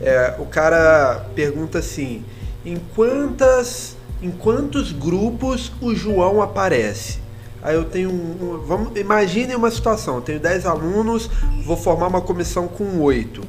[0.02, 2.24] É, o cara pergunta assim:
[2.66, 7.20] em quantas, em quantos grupos o João aparece?
[7.62, 8.14] Aí eu tenho um,
[8.54, 11.30] um- vamos, imagine uma situação, eu tenho 10 alunos,
[11.66, 13.42] vou formar uma comissão com 8.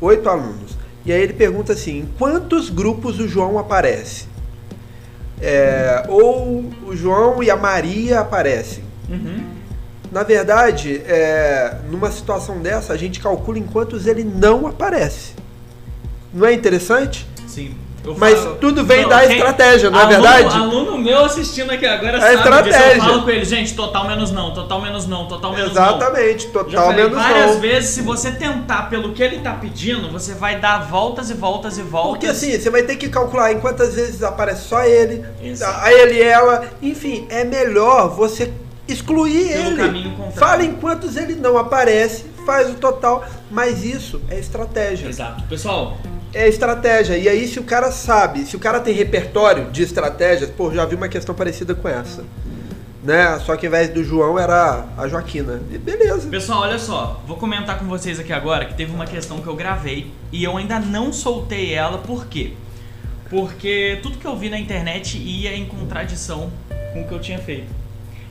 [0.00, 0.76] Oito alunos.
[1.06, 4.26] E aí ele pergunta assim: em quantos grupos o João aparece?
[5.40, 8.82] É, ou o João e a Maria aparecem?
[9.08, 9.44] Uhum.
[10.10, 15.32] Na verdade, é, numa situação dessa, a gente calcula em quantos ele não aparece.
[16.32, 17.26] Não é interessante?
[17.46, 17.74] Sim.
[18.18, 20.56] Mas falo, tudo vem não, da quem, estratégia, não aluno, é verdade?
[20.56, 22.80] Aluno meu assistindo aqui agora É sabe estratégia.
[22.80, 22.96] disso.
[22.96, 25.82] Eu falo com ele, gente, total menos não, total menos não, total menos não.
[25.82, 27.60] Exatamente, total menos várias não.
[27.60, 31.78] vezes, se você tentar pelo que ele tá pedindo, você vai dar voltas e voltas
[31.78, 32.10] e voltas.
[32.10, 35.24] Porque assim, você vai ter que calcular em quantas vezes aparece só ele,
[35.82, 36.64] a ele e ela.
[36.82, 38.52] Enfim, é melhor você
[38.86, 40.12] excluir Pelo ele.
[40.36, 43.24] Fala em quantos ele não aparece, faz o total.
[43.50, 45.08] Mas isso é estratégia.
[45.08, 45.42] Exato.
[45.44, 45.96] Pessoal,
[46.34, 47.16] É estratégia.
[47.16, 50.84] E aí, se o cara sabe, se o cara tem repertório de estratégias, pô, já
[50.84, 52.24] vi uma questão parecida com essa.
[53.04, 53.38] Né?
[53.40, 55.60] Só que ao invés do João era a Joaquina.
[55.70, 56.28] E beleza.
[56.28, 59.54] Pessoal, olha só, vou comentar com vocês aqui agora que teve uma questão que eu
[59.54, 62.54] gravei e eu ainda não soltei ela, por quê?
[63.28, 66.50] Porque tudo que eu vi na internet ia em contradição
[66.94, 67.83] com o que eu tinha feito.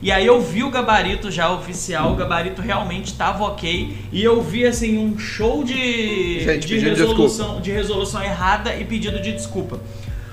[0.04, 4.42] E aí eu vi o gabarito já oficial, o gabarito realmente estava ok, e eu
[4.42, 9.80] vi assim um show de, Gente, de, resolução, de resolução errada e pedido de desculpa.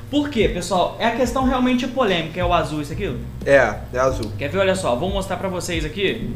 [0.10, 0.97] Por quê, pessoal?
[0.99, 3.15] É a questão realmente polêmica, é o azul isso aqui?
[3.45, 4.29] É, é azul.
[4.38, 4.57] Quer ver?
[4.57, 6.29] Olha só, vou mostrar pra vocês aqui.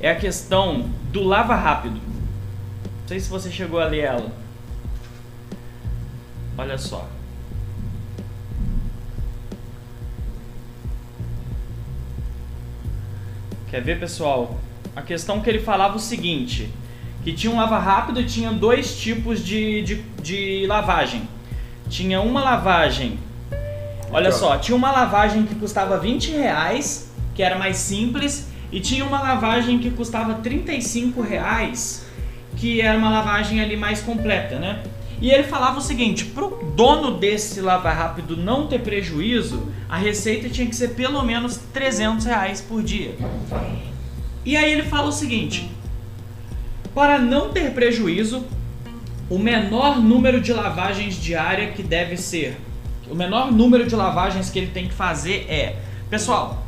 [0.00, 1.96] É a questão do lava rápido.
[1.96, 4.32] Não sei se você chegou a ler ela.
[6.56, 7.06] Olha só.
[13.70, 14.58] Quer ver, pessoal?
[14.96, 16.70] A questão que ele falava o seguinte:
[17.22, 21.28] que tinha um lava rápido e tinha dois tipos de, de, de lavagem.
[21.88, 23.18] Tinha uma lavagem
[24.10, 24.32] Olha ó.
[24.32, 29.20] só, tinha uma lavagem que custava 20 reais, que era mais simples, e tinha uma
[29.20, 32.06] lavagem que custava 35 reais,
[32.56, 34.82] que era uma lavagem ali mais completa, né?
[35.20, 40.48] E ele falava o seguinte, pro dono desse lava rápido não ter prejuízo, a receita
[40.48, 43.16] tinha que ser pelo menos 300 reais por dia.
[44.44, 45.70] E aí ele fala o seguinte,
[46.94, 48.44] para não ter prejuízo,
[49.28, 52.56] o menor número de lavagens diária que deve ser
[53.10, 55.76] o menor número de lavagens que ele tem que fazer é.
[56.10, 56.64] Pessoal,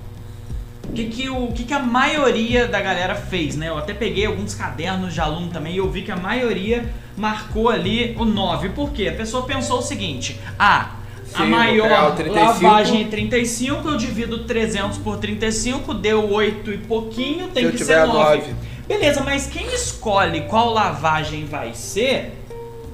[0.88, 3.68] o que, que, o, o que, que a maioria da galera fez, né?
[3.68, 7.68] Eu até peguei alguns cadernos de aluno também e eu vi que a maioria marcou
[7.68, 8.70] ali o 9.
[8.70, 9.08] Por quê?
[9.08, 10.90] A pessoa pensou o seguinte: ah,
[11.34, 12.44] a maior o 35.
[12.44, 17.84] lavagem é 35, eu divido 300 por 35, deu 8 e pouquinho, tem Se que
[17.84, 18.12] ser 9.
[18.38, 18.54] nove.
[18.88, 22.36] Beleza, mas quem escolhe qual lavagem vai ser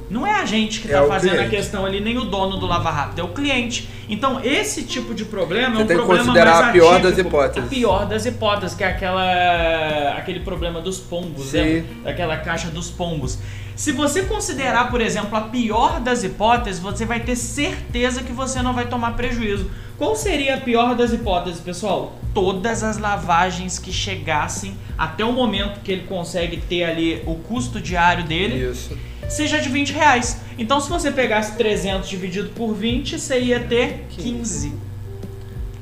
[0.09, 1.57] não é a gente que É está o fazendo a cliente.
[1.57, 3.89] questão ali, nem o dono do Lava Rápido, é o cliente.
[4.09, 6.93] Então, esse tipo de problema Você é um tem que problema considerar mais a pior
[7.01, 7.29] das atípico.
[7.29, 7.65] hipóteses.
[7.65, 11.59] A pior das hipóteses, que é aquela, aquele problema dos pombos, Sim.
[11.59, 11.85] lembra?
[12.05, 13.39] Daquela caixa dos pombos.
[13.77, 18.63] Se você considerar, por exemplo, a pior das hipóteses, você vai ter certeza que você
[18.63, 19.71] não vai tomar prejuízo.
[19.99, 22.19] Qual seria a pior das hipóteses, pessoal?
[22.33, 27.79] Todas as lavagens que chegassem até o momento que ele consegue ter ali o custo
[27.79, 28.97] diário dele, Isso.
[29.29, 30.41] seja de 20 reais.
[30.59, 34.73] Então, se você pegasse 300 dividido por 20, você ia ter 15.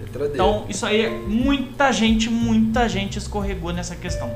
[0.01, 0.35] Letra D.
[0.35, 4.35] Então, isso aí, muita gente, muita gente escorregou nessa questão.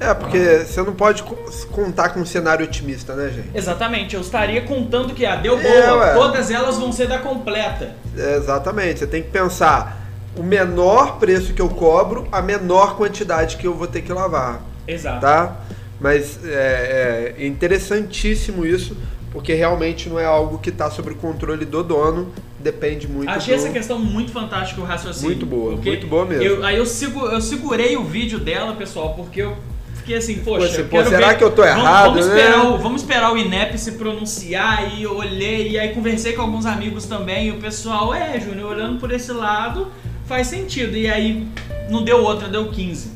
[0.00, 1.36] É, porque você não pode co-
[1.70, 3.50] contar com um cenário otimista, né, gente?
[3.54, 6.14] Exatamente, eu estaria contando que, ah, deu É, boa, ué.
[6.14, 7.94] todas elas vão ser da completa.
[8.16, 9.00] É, exatamente.
[9.00, 10.00] Você tem que pensar
[10.36, 14.62] o menor preço que eu cobro, a menor quantidade que eu vou ter que lavar,
[14.88, 15.20] Exato.
[15.20, 15.56] tá?
[16.00, 18.96] Mas é, é interessantíssimo isso,
[19.32, 23.54] porque realmente não é algo que está sob o controle do dono, depende muito Achei
[23.54, 23.60] do...
[23.62, 25.26] essa questão muito fantástica, o raciocínio.
[25.30, 26.42] Muito boa, muito boa mesmo.
[26.42, 29.56] eu- aí eu, sigo, eu segurei o vídeo dela, pessoal, porque eu
[30.00, 32.32] fiquei assim, poxa, assim, pô, será ver- que eu tô vamos- errado, vamos, né?
[32.38, 36.42] esperar o, vamos esperar o INEP se pronunciar e eu olhei, e aí conversei com
[36.42, 39.88] alguns amigos também, e o pessoal, é, Júnior, olhando por esse lado,
[40.26, 40.96] faz sentido.
[40.96, 41.46] E aí
[41.88, 43.10] não deu outra, deu 15.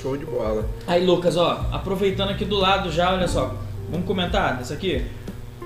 [0.00, 0.68] Show de bola.
[0.86, 3.54] Aí, Lucas, ó, aproveitando aqui do lado já, olha só,
[3.90, 5.02] vamos comentar dessa aqui?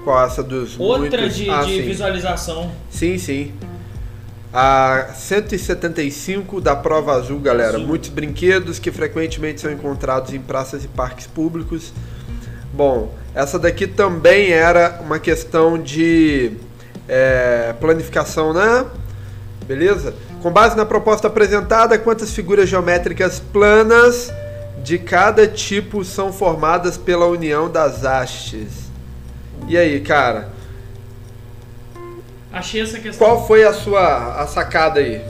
[0.05, 1.37] Qual essa dos Outra muitos...
[1.37, 1.83] de, Ah, de sim.
[1.83, 2.71] visualização.
[2.89, 3.53] Sim, sim.
[4.53, 7.77] A 175 da prova azul, galera.
[7.77, 7.87] Azul.
[7.87, 11.93] Muitos brinquedos que frequentemente são encontrados em praças e parques públicos.
[12.73, 16.53] Bom, essa daqui também era uma questão de
[17.07, 18.87] é, planificação, né?
[19.67, 20.15] Beleza?
[20.43, 24.33] Com base na proposta apresentada, quantas figuras geométricas planas
[24.83, 28.89] de cada tipo são formadas pela união das hastes?
[29.69, 30.57] E aí, cara?
[32.53, 33.27] Achei essa questão.
[33.27, 35.21] Qual foi a sua a sacada aí?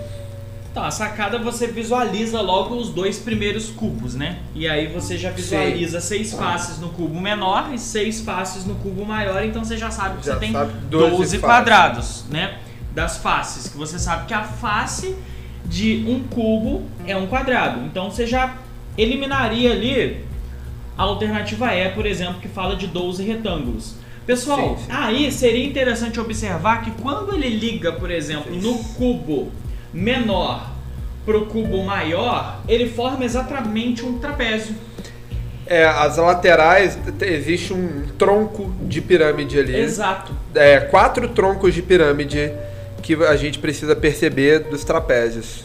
[0.71, 4.39] Então, a sacada você visualiza logo os dois primeiros cubos, né?
[4.55, 6.09] E aí você já visualiza Sim.
[6.09, 10.19] seis faces no cubo menor e seis faces no cubo maior, então você já sabe
[10.19, 12.59] que já você tem 12, 12 quadrados, né?
[12.95, 15.17] Das faces, que você sabe que a face
[15.65, 17.81] de um cubo é um quadrado.
[17.85, 18.55] Então você já
[18.97, 20.25] eliminaria ali
[20.97, 23.95] a alternativa E, por exemplo, que fala de 12 retângulos.
[24.29, 24.91] Pessoal, sim, sim.
[24.91, 29.51] aí seria interessante observar que quando ele liga, por exemplo, no cubo
[29.91, 30.71] menor
[31.25, 34.75] para o cubo maior, ele forma exatamente um trapézio.
[35.67, 39.75] É, as laterais existe um tronco de pirâmide ali.
[39.75, 40.37] Exato.
[40.55, 42.53] É, quatro troncos de pirâmide
[43.03, 45.65] que a gente precisa perceber dos trapézios.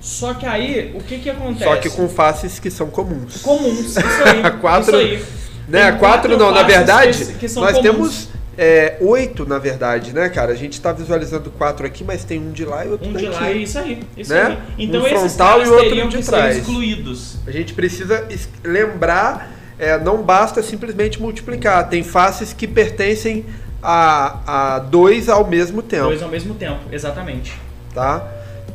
[0.00, 1.64] Só que aí, o que que acontece?
[1.64, 3.42] Só que com faces que são comuns.
[3.42, 4.42] Comuns, isso aí.
[4.62, 5.38] quatro, isso aí.
[5.68, 7.82] Né, quatro, quatro não, na verdade, que, que nós comuns.
[7.82, 10.50] temos é, oito, na verdade, né, cara?
[10.50, 13.26] A gente está visualizando quatro aqui, mas tem um de lá e outro um daqui.
[13.26, 14.02] Um de lá, isso aí.
[14.16, 14.42] Isso né?
[14.42, 14.58] aí.
[14.84, 16.56] Então um esses frontal e outro de trás.
[16.56, 17.36] excluídos.
[17.46, 18.26] A gente precisa
[18.64, 21.88] lembrar, é, não basta simplesmente multiplicar.
[21.88, 23.46] Tem faces que pertencem
[23.80, 26.06] a, a dois ao mesmo tempo.
[26.06, 27.54] Dois ao mesmo tempo, exatamente.
[27.94, 28.26] Tá?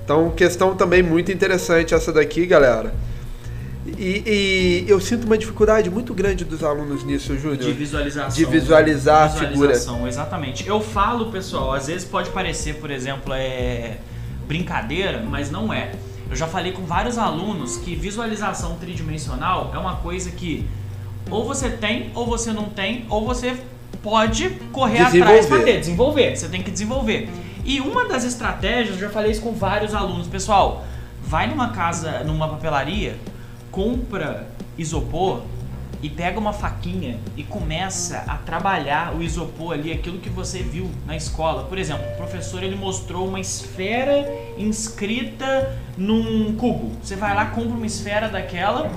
[0.03, 2.93] Então, questão também muito interessante essa daqui, galera.
[3.85, 7.57] E, e, eu sinto uma dificuldade muito grande dos alunos nisso, Júnior.
[7.57, 8.29] De visualização.
[8.29, 9.73] De visualizar a figura.
[10.07, 10.67] Exatamente.
[10.67, 13.97] Eu falo, pessoal, às vezes pode parecer, por exemplo, é
[14.47, 15.91] brincadeira, mas não é.
[16.29, 20.65] Eu já falei com vários alunos que visualização tridimensional é uma coisa que
[21.29, 23.57] ou você tem, ou você não tem, ou você
[24.01, 26.35] pode correr atrás para ter, desenvolver.
[26.35, 27.29] Você tem que desenvolver.
[27.65, 30.85] E uma das estratégias, eu já falei isso com vários alunos, pessoal,
[31.21, 33.17] vai numa casa, numa papelaria,
[33.73, 35.41] compra isopor
[36.01, 40.91] e pega uma faquinha e começa a trabalhar o isopor ali, aquilo que você viu
[41.07, 41.63] na escola.
[41.63, 46.91] Por exemplo, o professor ele mostrou uma esfera inscrita num cubo.
[47.01, 48.91] Você vai lá, compra uma esfera daquela,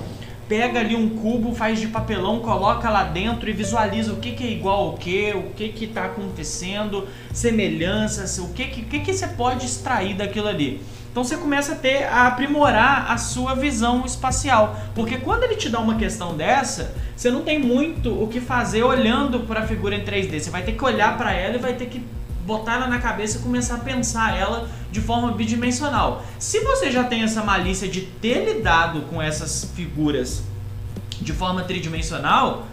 [0.47, 4.45] pega ali um cubo, faz de papelão, coloca lá dentro e visualiza o que, que
[4.45, 9.15] é igual ao que, o que que está acontecendo, semelhanças, o que, que, que, que
[9.15, 10.83] você pode extrair daquilo ali.
[11.17, 15.71] Então você começa a ter a aprimorar a sua visão espacial, porque quando ele te
[15.71, 19.95] dá uma questão dessa, você não tem muito o que fazer olhando para a figura
[19.95, 20.41] em 3D.
[20.41, 22.05] Você vai ter que olhar para ela e vai ter que
[22.45, 26.23] botar ela na cabeça e começar a pensar ela de forma bidimensional.
[26.39, 30.43] Se você já tem essa malícia de ter lidado com essas figuras
[31.19, 32.67] de forma tridimensional,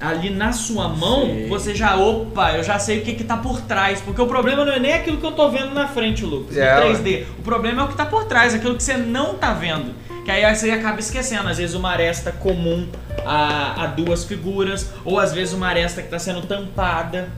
[0.00, 1.48] ali na sua mão, Sim.
[1.48, 4.00] você já, opa, eu já sei o que que tá por trás.
[4.00, 6.80] Porque o problema não é nem aquilo que eu tô vendo na frente, Lucas, é,
[6.80, 7.24] 3D.
[7.38, 9.94] O problema é o que tá por trás, aquilo que você não tá vendo.
[10.24, 12.88] Que aí você acaba esquecendo, às vezes uma aresta comum
[13.24, 17.28] a, a duas figuras, ou às vezes uma aresta que está sendo tampada.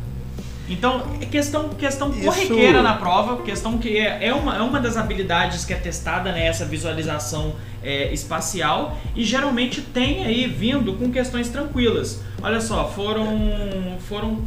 [0.70, 2.24] Então, é questão, questão Isso...
[2.24, 6.32] corriqueira na prova, questão que é, é, uma, é uma das habilidades que é testada
[6.32, 12.20] nessa né, visualização é, espacial e geralmente tem aí vindo com questões tranquilas.
[12.42, 14.42] Olha só, foram, foram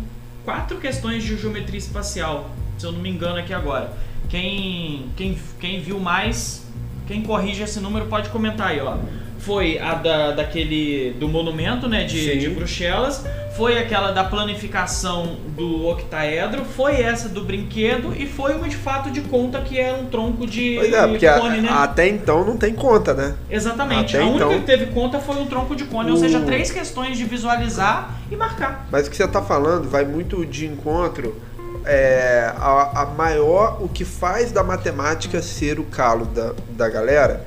[0.45, 3.91] quatro questões de geometria espacial, se eu não me engano aqui agora.
[4.29, 6.65] Quem, quem, quem viu mais,
[7.05, 8.97] quem corrige esse número pode comentar aí, ó
[9.41, 13.25] foi a da, daquele do monumento, né, de, de Bruxelas,
[13.57, 19.09] foi aquela da planificação do octaedro, foi essa do brinquedo e foi uma de fato
[19.09, 21.69] de conta que era um tronco de pois é, porque cone, a, né?
[21.71, 23.35] Até então não tem conta, né?
[23.49, 24.15] Exatamente.
[24.15, 24.59] Até a única então...
[24.59, 26.13] que teve conta foi um tronco de cone, o...
[26.13, 28.87] ou seja, três questões de visualizar e marcar.
[28.91, 31.35] Mas o que você está falando vai muito de encontro
[31.83, 37.45] é, a, a maior o que faz da matemática ser o calo da, da galera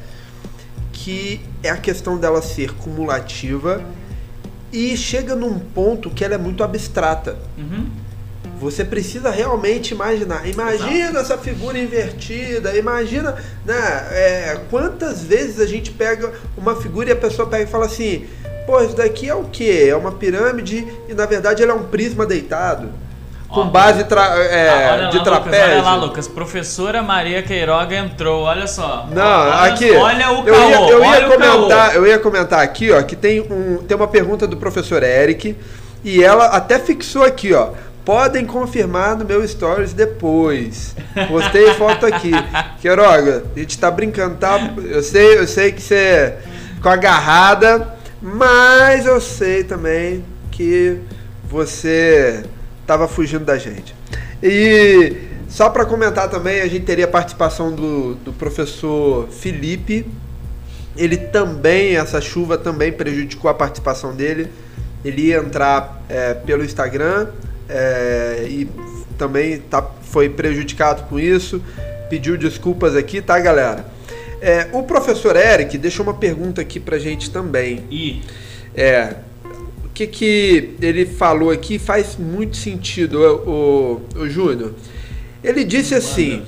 [0.93, 3.83] que é a questão dela ser cumulativa
[4.73, 7.37] e chega num ponto que ela é muito abstrata.
[7.57, 7.87] Uhum.
[8.61, 10.47] Você precisa realmente imaginar.
[10.47, 11.19] Imagina Exato.
[11.19, 12.77] essa figura invertida.
[12.77, 13.75] Imagina, né?
[14.11, 18.27] É, quantas vezes a gente pega uma figura e a pessoa pega e fala assim:
[18.67, 19.87] pô, isso daqui é o quê?
[19.89, 23.04] É uma pirâmide e na verdade ele é um prisma deitado
[23.55, 25.61] com base tra é, ah, de lá, trapézio.
[25.61, 26.29] Lucas, olha lá, Lucas.
[26.29, 29.07] Professora Maria Queiroga entrou, olha só.
[29.11, 29.91] Não, olha, aqui.
[29.93, 33.41] Olha o caô, eu ia, eu ia comentar, eu ia comentar aqui, ó, que tem
[33.41, 35.57] um tem uma pergunta do professor Eric
[36.03, 37.71] e ela até fixou aqui, ó.
[38.05, 40.95] Podem confirmar no meu stories depois.
[41.27, 42.33] Postei foto aqui.
[42.83, 44.61] Queiroga, a gente tá brincando, tá?
[44.77, 46.35] Eu sei, eu sei que você
[46.83, 50.99] com agarrada, mas eu sei também que
[51.45, 52.45] você
[52.85, 53.95] estava fugindo da gente.
[54.43, 55.17] E
[55.49, 60.07] só para comentar também, a gente teria a participação do, do professor Felipe.
[60.97, 64.49] Ele também, essa chuva também prejudicou a participação dele.
[65.05, 67.29] Ele ia entrar é, pelo Instagram
[67.69, 68.69] é, e
[69.19, 71.63] também tá, foi prejudicado com isso.
[72.11, 73.87] Pediu desculpas aqui, tá, galera?
[74.41, 77.85] É, o professor Eric deixou uma pergunta aqui pra gente também.
[77.91, 78.23] E
[78.77, 79.15] É,
[79.95, 84.75] que que ele falou aqui faz muito sentido, o, o, o Júnior.
[85.43, 86.43] Ele disse assim: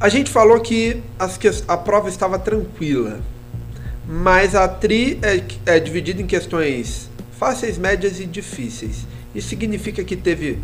[0.00, 3.20] a gente falou que as que- a prova estava tranquila,
[4.08, 5.42] mas a tri é,
[5.76, 9.06] é dividida em questões fáceis, médias e difíceis.
[9.34, 10.58] Isso significa que teve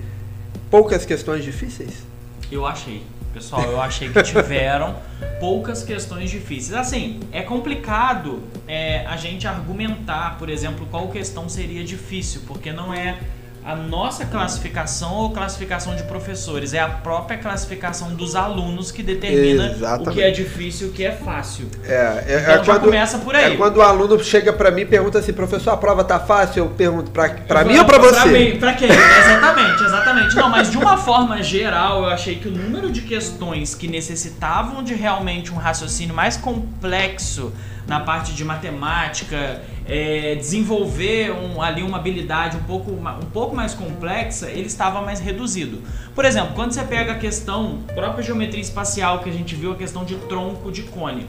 [0.71, 2.07] poucas questões difíceis?
[2.51, 3.03] eu achei.
[3.33, 4.97] Pessoal, eu achei que tiveram
[5.39, 6.75] poucas questões difíceis.
[6.75, 12.93] Assim, é complicado é, a gente argumentar, por exemplo, qual questão seria difícil, porque não
[12.93, 13.19] é
[13.65, 19.65] a nossa classificação ou classificação de professores, é a própria classificação dos alunos que determina
[19.65, 20.11] o Exatamente.
[20.15, 21.69] que é difícil e o que é fácil.
[21.85, 21.93] É,
[22.27, 23.53] é, Então é quando, começa por aí.
[23.53, 26.65] é quando o aluno chega pra mim e pergunta assim, professor, a prova tá fácil?
[26.65, 28.57] Eu pergunto, pra, pra mim ou pra Pra você?
[28.59, 28.89] pra quem?
[28.89, 30.37] Exatamente, exatamente.
[30.37, 34.83] Não, mas de uma forma geral, eu achei que o número de questões que necessitavam
[34.83, 37.53] de realmente um raciocínio mais complexo
[37.87, 43.73] na parte de matemática, é, desenvolver um- ali uma habilidade um pouco, um pouco mais
[43.75, 45.83] complexa, ele estava mais reduzido.
[46.15, 49.77] Por exemplo, quando você pega a questão, própria geometria espacial, que a gente viu a
[49.77, 51.27] questão de tronco de cone.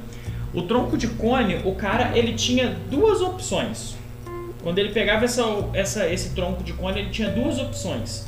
[0.54, 3.96] O tronco de cone, o cara, ele tinha duas opções.
[4.62, 5.44] Quando ele pegava essa,
[5.74, 8.28] essa, esse tronco de cone, ele tinha duas opções.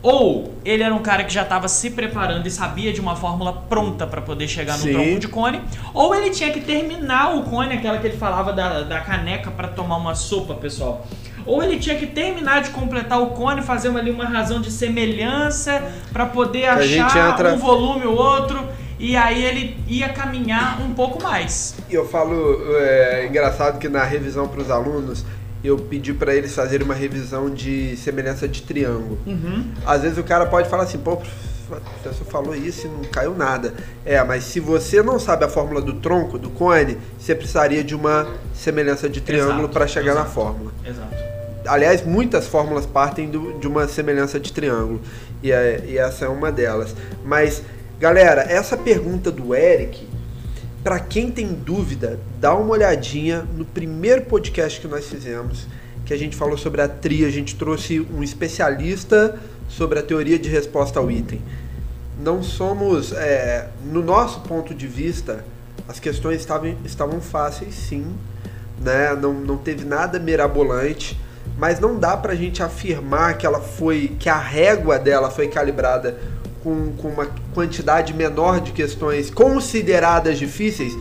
[0.00, 3.52] Ou ele era um cara que já estava se preparando e sabia de uma fórmula
[3.52, 4.92] pronta para poder chegar no Sim.
[4.92, 5.60] tronco de cone,
[5.92, 9.66] ou ele tinha que terminar o cone, aquela que ele falava da, da caneca para
[9.68, 11.04] tomar uma sopa, pessoal.
[11.44, 14.70] Ou ele tinha que terminar de completar o cone, fazer uma, ali uma razão de
[14.70, 15.82] semelhança
[16.12, 18.68] para poder a achar entra- um volume ou outro,
[19.00, 21.74] e aí ele ia caminhar um pouco mais.
[21.88, 25.24] E eu falo, é engraçado que na revisão para os alunos,
[25.62, 29.18] eu pedi para eles fazerem uma revisão de semelhança de triângulo.
[29.26, 29.64] Uhum.
[29.86, 31.16] Às vezes o cara pode falar assim, pô, o
[32.02, 33.74] professor falou isso e não caiu nada.
[34.04, 37.94] É, mas se você não sabe a fórmula do tronco, do cone, você precisaria de
[37.94, 40.34] uma semelhança de triângulo para chegar na exato.
[40.34, 40.72] fórmula.
[40.86, 41.14] Exato.
[41.66, 45.02] Aliás, muitas fórmulas partem do- de uma semelhança de triângulo.
[45.42, 46.94] E, é- e essa é uma delas.
[47.24, 47.62] Mas,
[48.00, 50.07] galera, essa pergunta do Eric,
[50.82, 55.66] para quem tem dúvida, dá uma olhadinha no primeiro podcast que nós fizemos,
[56.06, 60.38] que a gente falou sobre a TRI, a gente trouxe um especialista sobre a teoria
[60.38, 61.42] de resposta ao item.
[62.18, 65.44] Não somos, é, no nosso ponto de vista,
[65.86, 68.06] as questões estavam, estavam fáceis, sim,
[68.80, 69.14] né?
[69.14, 71.18] Não, não teve nada mirabolante,
[71.56, 76.18] mas não dá pra gente afirmar que ela foi, que a régua dela foi calibrada
[76.68, 80.96] com, com uma quantidade menor de questões consideradas difíceis,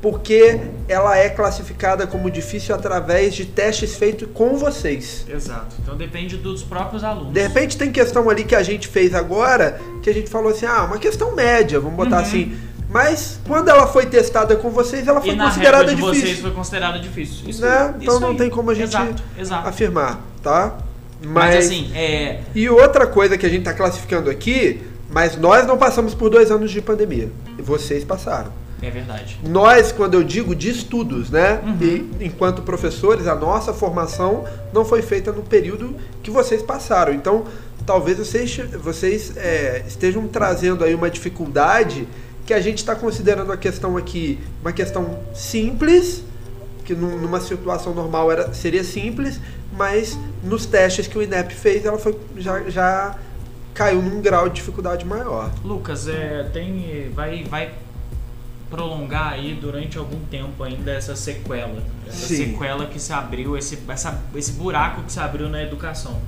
[0.00, 5.24] porque ela é classificada como difícil através de testes feitos com vocês.
[5.28, 5.76] Exato.
[5.80, 7.32] Então depende dos próprios alunos.
[7.32, 10.66] De repente tem questão ali que a gente fez agora, que a gente falou assim,
[10.66, 12.22] ah, uma questão média, vamos botar Uhum.
[12.22, 12.56] assim.
[12.90, 16.14] Mas quando ela foi testada com vocês, ela foi e na considerada de difícil.
[16.14, 17.48] vocês foi considerada difícil.
[17.48, 17.94] Isso, né?
[18.00, 18.36] Então isso não aí.
[18.36, 19.68] tem como a gente Exato, exato.
[19.68, 20.76] afirmar, tá?
[21.24, 22.40] Mas, assim, é.
[22.52, 24.82] E outra coisa que a gente está classificando aqui,
[25.12, 27.30] mas nós não passamos por dois anos de pandemia.
[27.58, 28.52] E vocês passaram.
[28.82, 29.38] É verdade.
[29.48, 31.60] Nós, quando eu digo de estudos, né?
[31.64, 31.76] Uhum.
[31.80, 37.12] E enquanto professores, a nossa formação não foi feita no período que vocês passaram.
[37.14, 37.44] Então,
[37.86, 42.08] talvez vocês, vocês é, estejam trazendo aí uma dificuldade
[42.44, 46.24] que a gente está considerando a questão aqui uma questão simples,
[46.84, 49.38] que num- numa situação normal era, seria simples,
[49.78, 53.16] mas nos testes que o INEP fez, ela foi, já, já
[53.74, 55.50] caiu num grau de dificuldade maior.
[55.64, 57.72] Lucas, é, tem, vai, vai
[58.70, 61.82] prolongar aí durante algum tempo ainda essa sequela.
[62.06, 62.36] Essa Sim.
[62.36, 66.20] sequela que se abriu, esse, essa, esse buraco que se abriu na educação.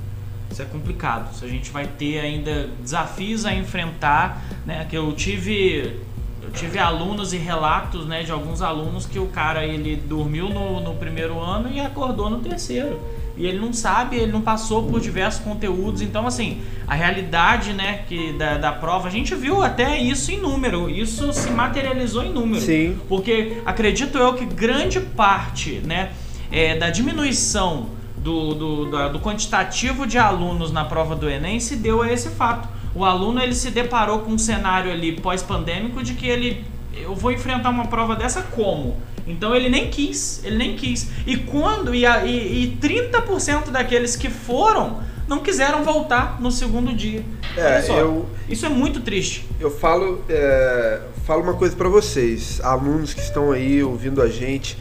[0.50, 1.32] Isso é complicado.
[1.32, 4.86] Isso a gente vai ter ainda desafios a enfrentar, né?
[4.88, 6.00] Que eu tive
[6.42, 10.78] eu tive alunos e relatos, né, de alguns alunos que o cara ele dormiu no,
[10.78, 13.00] no primeiro ano e acordou no terceiro.
[13.36, 16.00] E ele não sabe, ele não passou por diversos conteúdos.
[16.02, 20.38] Então, assim, a realidade, né, que da, da prova, a gente viu até isso em
[20.40, 20.88] número.
[20.88, 22.60] Isso se materializou em número.
[22.62, 22.96] Sim.
[23.08, 26.10] Porque acredito eu que grande parte né,
[26.52, 31.74] é, da diminuição do, do, da- do quantitativo de alunos na prova do Enem se
[31.76, 32.68] deu a esse fato.
[32.94, 36.64] O aluno ele se deparou com um cenário ali pós-pandêmico de que ele
[37.02, 38.96] eu vou enfrentar uma prova dessa como?
[39.26, 41.08] Então ele nem quis, ele nem quis.
[41.26, 46.92] E quando e, a- e, e 30% daqueles que foram não quiseram voltar no segundo
[46.94, 47.24] dia.
[47.56, 49.46] É, só, eu- isso é muito triste.
[49.58, 54.76] Eu falo, é, falo uma coisa pra vocês, alunos que estão aí ouvindo a gente.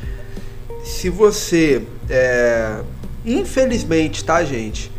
[0.83, 2.81] Se você, é,
[3.25, 4.91] infelizmente, tá, gente?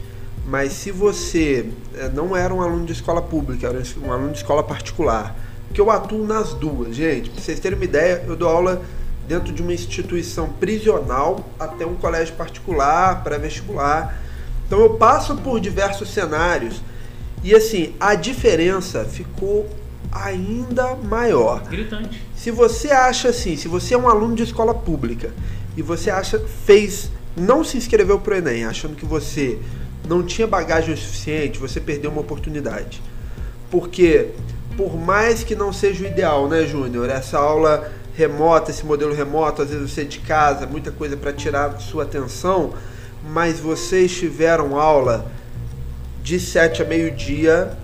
[0.47, 4.39] Mas se você é, não era um aluno de escola pública, era um aluno de
[4.39, 5.35] escola particular,
[5.75, 7.31] porque eu atuo nas duas, gente.
[7.31, 8.81] Pra vocês terem uma ideia, eu dou aula
[9.27, 14.22] dentro de uma instituição prisional até um colégio particular, pré-vestibular.
[14.64, 16.81] Então eu passo por diversos cenários
[17.43, 19.68] e assim, a diferença ficou
[20.12, 21.64] ainda maior.
[21.64, 22.22] Gritante.
[22.37, 25.35] Se você acha assim, se você é um aluno de escola pública
[25.77, 29.59] e você acha fez não se inscreveu pro ENEM, achando que você
[30.09, 33.03] não tinha bagagem o suficiente, você perdeu uma oportunidade.
[33.72, 34.31] Porque
[34.77, 39.62] por mais que não seja o ideal, né, Júnior, essa aula remota, esse modelo remoto,
[39.62, 42.72] às vezes você de casa, muita coisa para tirar sua atenção,
[43.29, 45.31] mas vocês tiveram aula
[46.22, 47.77] de 7 a meio-dia,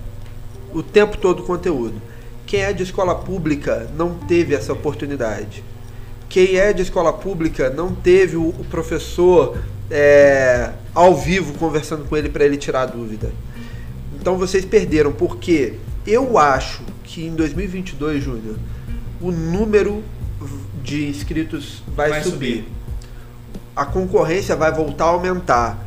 [0.73, 2.01] o tempo todo conteúdo.
[2.45, 5.63] Quem é de escola pública não teve essa oportunidade.
[6.27, 9.57] Quem é de escola pública não teve o, professor
[9.89, 13.31] é, ao vivo conversando com ele para ele tirar a dúvida.
[14.19, 15.75] Então vocês perderam, porque
[16.05, 18.57] eu acho que em 2022, Júnior,
[19.19, 20.03] o número
[20.83, 22.57] de inscritos vai, vai subir.
[22.57, 22.65] subir.
[23.75, 25.77] A concorrência vai voltar a aumentar.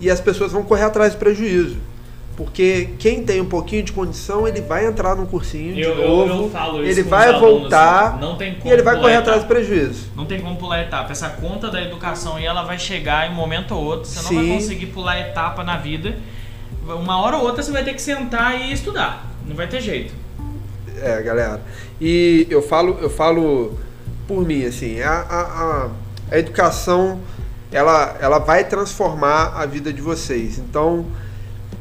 [0.00, 1.76] E as pessoas vão correr atrás do prejuízo.
[2.36, 6.50] Porque quem tem um pouquinho de condição, ele vai entrar num cursinho eu, de novo,
[6.54, 8.18] eu, eu ele vai voltar
[8.64, 10.08] e ele vai correr atrás do prejuízo.
[10.16, 11.12] Não tem como pular etapa.
[11.12, 14.08] Essa conta da educação e ela vai chegar em um momento ou outro.
[14.08, 14.34] Você Sim.
[14.34, 16.16] não vai conseguir pular etapa na vida.
[16.86, 19.31] Uma hora ou outra você vai ter que sentar e estudar.
[19.46, 20.14] Não vai ter jeito.
[21.00, 21.60] É, galera.
[22.00, 23.78] E eu falo, eu falo
[24.26, 25.90] por mim, assim, a, a,
[26.30, 27.20] a, educação
[27.70, 30.58] ela, ela vai transformar a vida de vocês.
[30.58, 31.06] Então,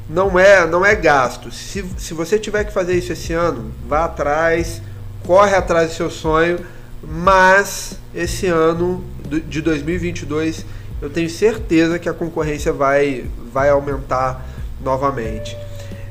[0.10, 1.52] não é, não é gasto.
[1.52, 4.82] Se, se você tiver que fazer isso esse ano, vá atrás,
[5.26, 6.60] corre atrás do seu sonho,
[7.04, 9.04] mas esse ano
[9.48, 10.66] de 2022
[11.02, 14.46] eu tenho certeza que a concorrência vai, vai aumentar
[14.84, 15.58] novamente.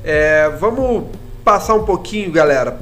[0.02, 1.08] É, vamos
[1.44, 2.80] passar um pouquinho, galera,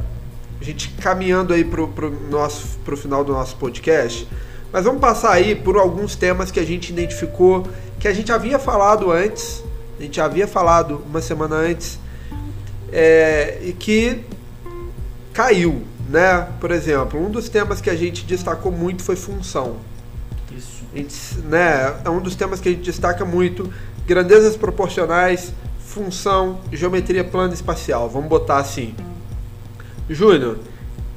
[0.61, 4.29] a gente caminhando aí pro, pro, nosso, pro final do nosso podcast,
[4.73, 7.67] mas vamos passar aí por alguns temas que a gente identificou,
[7.99, 9.63] que a gente havia falado antes,
[9.99, 11.99] a gente havia falado uma semana antes,
[12.93, 14.25] é, e que
[15.33, 16.49] caiu, né?
[16.61, 19.77] Por exemplo, um dos temas que a gente destacou muito foi função.
[20.57, 20.85] Isso.
[20.95, 23.73] Gente, né, é um dos temas que a gente destaca muito,
[24.07, 25.53] grandezas proporcionais,
[25.99, 28.09] função, geometria plana espacial.
[28.09, 28.95] Vamos botar assim.
[30.09, 30.59] Júnior,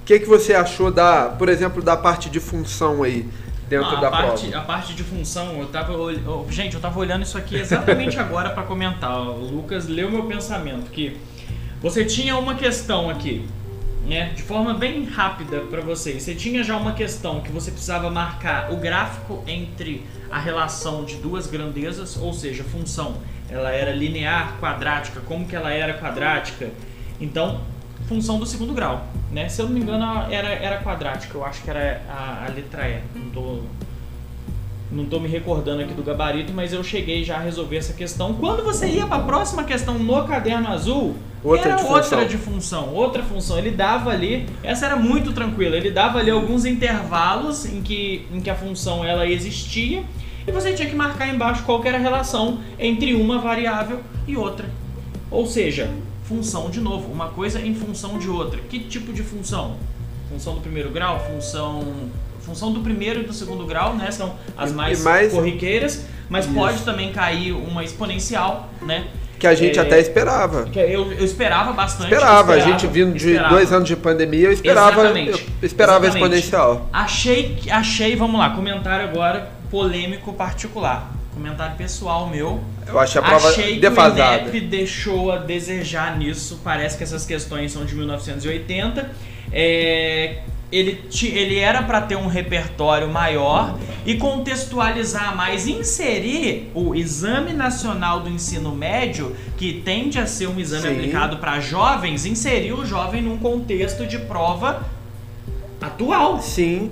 [0.01, 3.29] o que, que você achou da, por exemplo, da parte de função aí
[3.69, 4.57] dentro ah, da parte, prova?
[4.57, 8.49] A parte de função, eu tava, eu, gente, eu tava olhando isso aqui exatamente agora
[8.49, 9.19] para comentar.
[9.19, 11.17] O Lucas leu meu pensamento que
[11.79, 13.47] você tinha uma questão aqui,
[14.05, 16.23] né, de forma bem rápida para vocês.
[16.23, 21.15] Você tinha já uma questão que você precisava marcar o gráfico entre a relação de
[21.15, 23.15] duas grandezas, ou seja, função,
[23.49, 26.69] ela era linear, quadrática, como que ela era quadrática.
[27.19, 27.61] Então,
[28.07, 29.47] função do segundo grau, né?
[29.49, 32.89] Se eu não me engano, era, era quadrática, eu acho que era a, a letra
[32.89, 33.01] E.
[33.15, 33.59] Não tô,
[34.91, 38.33] não tô me recordando aqui do gabarito, mas eu cheguei já a resolver essa questão.
[38.33, 42.37] Quando você ia para a próxima questão no caderno azul, outra era de outra de
[42.37, 43.57] função, outra função.
[43.57, 48.39] Ele dava ali, essa era muito tranquila, ele dava ali alguns intervalos em que, em
[48.39, 50.03] que a função ela existia
[50.47, 54.69] e você tinha que marcar embaixo qual era a relação entre uma variável e outra.
[55.29, 55.89] Ou seja,
[56.23, 58.59] função de novo, uma coisa em função de outra.
[58.61, 59.77] Que tipo de função?
[60.29, 62.09] Função do primeiro grau, função
[62.41, 64.09] função do primeiro e do segundo grau, né?
[64.11, 65.31] São as mais, mais...
[65.31, 66.53] corriqueiras, mas Isso.
[66.53, 69.07] pode também cair uma exponencial, né?
[69.41, 70.65] Que a gente é, até esperava.
[70.65, 72.13] Que eu, eu esperava bastante.
[72.13, 73.55] Esperava, esperava, a gente vindo de esperava.
[73.55, 76.05] dois anos de pandemia, eu esperava, eu esperava Exatamente.
[76.07, 76.87] exponencial.
[76.93, 82.61] Achei, achei, vamos lá, comentário agora polêmico particular comentário pessoal meu.
[82.85, 84.39] Eu achei a prova achei defasada.
[84.39, 86.59] que o INEP deixou a desejar nisso.
[86.63, 89.09] Parece que essas questões são de 1980.
[89.51, 97.53] É, ele, ele era para ter um repertório maior e contextualizar mais, inserir o Exame
[97.53, 100.95] Nacional do Ensino Médio, que tende a ser um exame Sim.
[100.95, 104.85] aplicado para jovens, inserir o jovem num contexto de prova
[105.81, 106.41] atual.
[106.41, 106.89] Sim.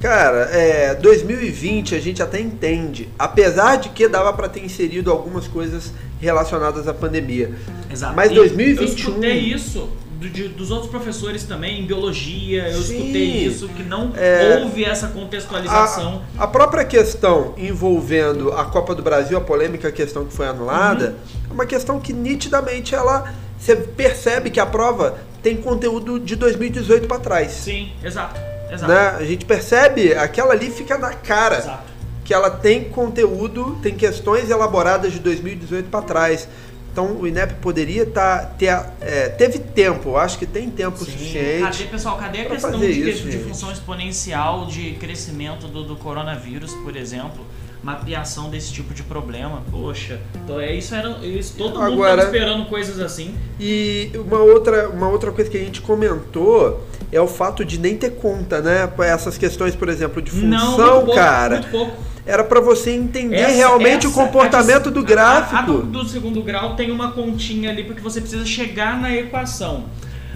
[0.00, 5.48] Cara, é, 2020 a gente até entende, apesar de que dava para ter inserido algumas
[5.48, 7.54] coisas relacionadas à pandemia.
[7.90, 8.14] Exato.
[8.14, 9.88] Mas 2021 eu escutei isso
[10.28, 14.84] de, dos outros professores também em biologia, eu Sim, escutei isso que não é, houve
[14.84, 16.22] essa contextualização.
[16.38, 21.08] A, a, própria questão envolvendo a Copa do Brasil, a polêmica questão que foi anulada,
[21.08, 21.50] uhum.
[21.50, 27.06] é uma questão que nitidamente ela você percebe que a prova tem conteúdo de 2018
[27.08, 27.52] para trás.
[27.52, 28.38] Sim, exato.
[28.70, 28.92] Exato.
[28.92, 29.08] Né?
[29.18, 31.58] A gente percebe, aquela ali fica na cara.
[31.58, 31.94] Exato.
[32.24, 36.48] Que ela tem conteúdo, tem questões elaboradas de 2018 para trás.
[36.94, 38.68] Então o INEP poderia tá, ter.
[39.00, 41.06] É, teve tempo, eu acho que tem tempo Sim.
[41.06, 41.62] suficiente.
[41.62, 46.72] Cadê, pessoal, cadê a questão de, isso, de função exponencial de crescimento do, do coronavírus,
[46.84, 47.44] por exemplo?
[47.82, 49.60] Mapeação desse tipo de problema.
[49.72, 51.18] Poxa, então é isso era.
[51.26, 53.34] Isso, todo mundo Agora- estava esperando coisas assim.
[53.58, 57.96] E uma outra, uma outra coisa que a gente comentou é o fato de nem
[57.96, 58.88] ter conta, né?
[59.00, 61.54] Essas questões, por exemplo, de função, Não, muito pouco, cara.
[61.56, 62.13] Muito pouco.
[62.26, 65.56] Era pra você entender Essa- realmente o essa- comportamento a- do a- gráfico.
[65.56, 69.84] A, do, do segundo grau tem uma continha ali porque você precisa chegar na equação.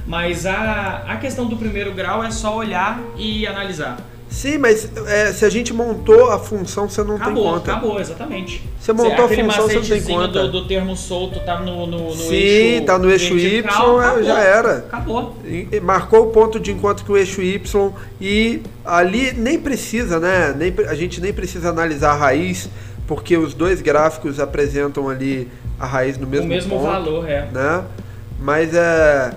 [0.07, 3.99] Mas a, a questão do primeiro grau é só olhar e analisar.
[4.31, 7.73] Sim, mas é, se a gente montou a função, você não tem Acabou, conta.
[7.73, 8.63] acabou, exatamente.
[8.79, 10.43] Você montou a Aquele função, você não tem conta.
[10.47, 14.01] Do, do termo solto tá no, no, no Sim, eixo tá no eixo Y, vertical,
[14.03, 14.25] é, acabou.
[14.25, 14.77] já era.
[14.79, 15.37] Acabou.
[15.45, 20.55] E- Marcou o ponto de encontro com o eixo Y e ali nem precisa, né?
[20.57, 22.69] Nem, a gente nem precisa analisar a raiz,
[23.07, 25.49] porque os dois gráficos apresentam ali
[25.81, 27.49] a raiz no mesmo, o mesmo ponto, valor, é.
[27.51, 27.83] né?
[28.39, 29.33] Mas é,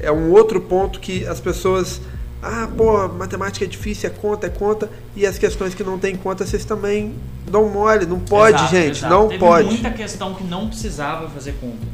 [0.00, 2.00] é um outro ponto que as pessoas.
[2.46, 4.90] Ah, pô, matemática é difícil, é conta, é conta.
[5.16, 7.14] E as questões que não tem conta, vocês também
[7.50, 8.04] dão mole.
[8.04, 9.14] Não pode, Exato, gente, exato.
[9.14, 9.68] não Teve pode.
[9.68, 11.86] muita questão que não precisava fazer conta.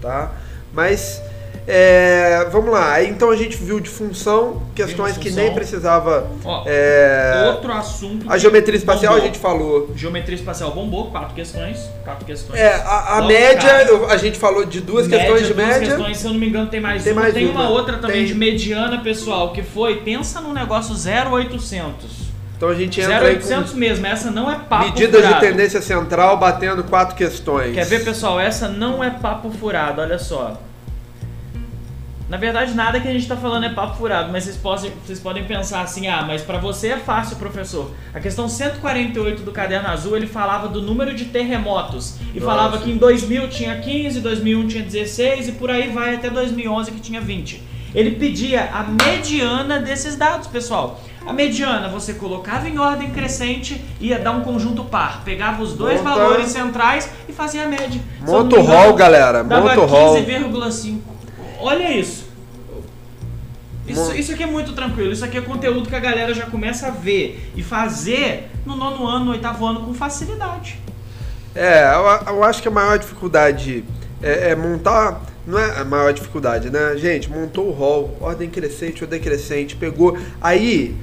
[0.00, 0.32] tá?
[0.72, 1.20] Mas
[1.66, 3.02] é, vamos lá.
[3.02, 5.44] Então a gente viu de função questões que função.
[5.44, 6.26] nem precisava.
[6.44, 8.26] Ó, é, outro assunto.
[8.28, 9.26] a que geometria espacial a bombou.
[9.26, 9.90] gente falou.
[9.96, 11.78] Geometria espacial bombou, quatro questões.
[12.04, 12.58] Quatro questões.
[12.60, 15.86] É, a, a média, eu- a gente falou de duas média, questões de duas média.
[15.88, 17.22] questões, se eu não me engano, tem mais Tem uma.
[17.22, 17.70] mais tem uma uma.
[17.70, 18.26] outra também Tem.
[18.26, 22.24] de mediana, pessoal, que foi, pensa num negócio 0,800.
[22.56, 25.40] Então a gente entra aí 0,800 com mesmo, essa não é papo medidas de furado.
[25.44, 27.74] tendência central batendo quatro questões.
[27.74, 28.38] Quer ver, pessoal?
[28.38, 30.56] Essa não é papo furado, olha só.
[32.34, 35.20] Na verdade, nada que a gente tá falando é papo furado, mas vocês, podem vocês
[35.20, 37.92] podem pensar assim, ah, mas pra você é fácil, professor.
[38.12, 42.16] A questão 148 do Caderno Azul, ele falava do número de terremotos.
[42.34, 42.44] E Nossa.
[42.44, 46.90] falava que em 2000 tinha 15, 2001 tinha 16 e por aí vai até 2011
[46.90, 47.62] que tinha 20.
[47.94, 51.00] Ele pedia a mediana desses dados, pessoal.
[51.24, 55.22] A mediana você colocava em ordem crescente, ia dar um conjunto par.
[55.24, 58.00] Pegava os dois Monta- valores centrais e fazia a média.
[58.26, 59.44] Monta o galera.
[59.44, 60.16] Monta o rol.
[60.16, 60.98] 15,5.
[61.60, 62.23] Olha isso.
[63.86, 65.12] Isso, isso aqui é muito tranquilo.
[65.12, 69.06] Isso aqui é conteúdo que a galera já começa a ver e fazer no nono
[69.06, 70.78] ano, no oitavo ano com facilidade.
[71.54, 73.84] É, eu, eu acho que a maior dificuldade
[74.22, 75.20] é, é montar.
[75.46, 76.96] Não é a maior dificuldade, né?
[76.96, 80.16] Gente, montou o rol, ordem crescente ou decrescente, pegou.
[80.40, 80.96] Aí,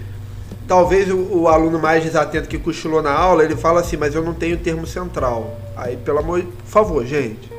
[0.68, 4.24] talvez o, o aluno mais desatento que cochilou na aula, ele fala assim, mas eu
[4.24, 5.60] não tenho termo central.
[5.78, 7.52] Aí, pelo amor por favor, gente.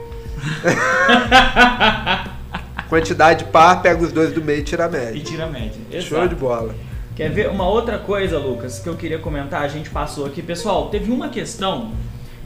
[3.03, 5.23] Quantidade par, pega os dois do meio e tira a E média.
[5.25, 5.81] tira a média.
[5.93, 6.29] Show Exato.
[6.29, 6.75] de bola.
[7.17, 9.63] Quer ver uma outra coisa, Lucas, que eu queria comentar?
[9.63, 10.43] A gente passou aqui.
[10.43, 11.93] Pessoal, teve uma questão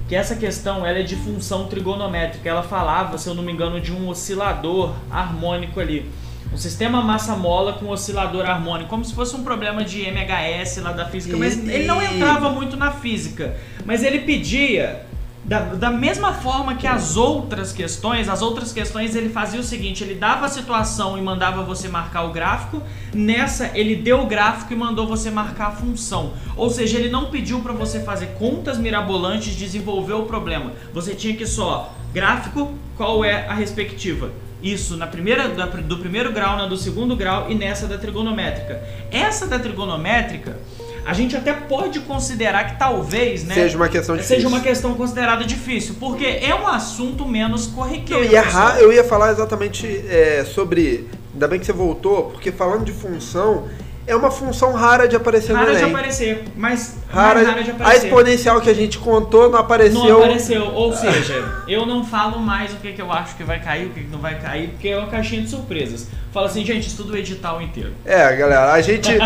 [0.08, 2.48] que essa questão ela é de função trigonométrica.
[2.48, 6.08] Ela falava, se eu não me engano, de um oscilador harmônico ali.
[6.52, 11.06] Um sistema massa-mola com oscilador harmônico, como se fosse um problema de MHS lá da
[11.06, 13.56] física, mas E- ele não e- entrava muito na física.
[13.84, 15.04] Mas ele pedia,
[15.46, 20.02] da, da mesma forma que as outras questões, as outras questões ele fazia o seguinte,
[20.02, 22.82] ele dava a situação e mandava você marcar o gráfico,
[23.14, 26.32] nessa ele deu o gráfico e mandou você marcar a função.
[26.56, 30.72] Ou seja, ele não pediu para você fazer contas mirabolantes, desenvolver o problema.
[30.92, 34.32] Você tinha que só, gráfico, qual é a respectiva?
[34.60, 38.82] Isso na primeira, da- do primeiro grau, na do segundo grau e nessa da trigonométrica.
[39.12, 40.58] Essa da trigonométrica,
[41.06, 43.54] a gente até pode considerar que talvez, né?
[43.54, 44.36] Seja uma questão difícil.
[44.36, 48.24] seja uma questão considerada difícil, porque é um assunto menos corriqueiro.
[48.24, 48.66] Não, e é pessoal.
[48.68, 51.06] ra- eu ia falar exatamente é, sobre.
[51.32, 53.68] Ainda bem que você voltou, porque falando de função,
[54.06, 55.94] é uma função rara de aparecer Rara no de Enem.
[55.94, 58.06] aparecer, mas Rara, rara de a aparecer.
[58.06, 60.04] exponencial que a gente contou não apareceu.
[60.04, 63.60] Não apareceu, ou seja, eu não falo mais o que, que eu acho que vai
[63.60, 66.06] cair, o que, que não vai cair, porque é uma caixinha de surpresas.
[66.32, 67.92] Fala assim, gente, estuda o edital inteiro.
[68.04, 69.10] É, galera, a gente,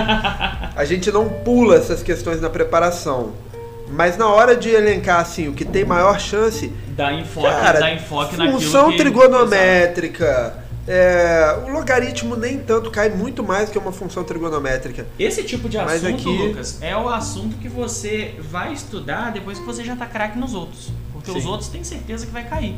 [0.74, 3.32] a gente não pula essas questões na preparação.
[3.92, 7.92] Mas na hora de elencar assim, o que tem maior chance, Dá enfoque, cara, dá
[7.92, 10.54] enfoque naquilo função trigonométrica,
[10.88, 15.06] é, o logaritmo nem tanto cai muito mais que uma função trigonométrica.
[15.18, 19.64] Esse tipo de assunto, aqui- Lucas, é o assunto que você vai estudar depois que
[19.64, 20.88] você já tá craque nos outros.
[21.12, 21.48] Porque os Sim.
[21.48, 22.74] outros tem certeza que vai cair.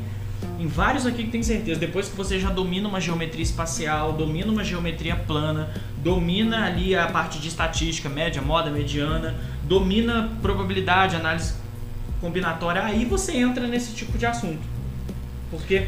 [0.58, 4.50] Em vários aqui que tem certeza, depois que você já domina uma geometria espacial, domina
[4.50, 11.54] uma geometria plana, domina ali a parte de estatística, média, moda, mediana, domina probabilidade, análise
[12.20, 14.60] combinatória, aí você entra nesse tipo de assunto.
[15.50, 15.86] Porque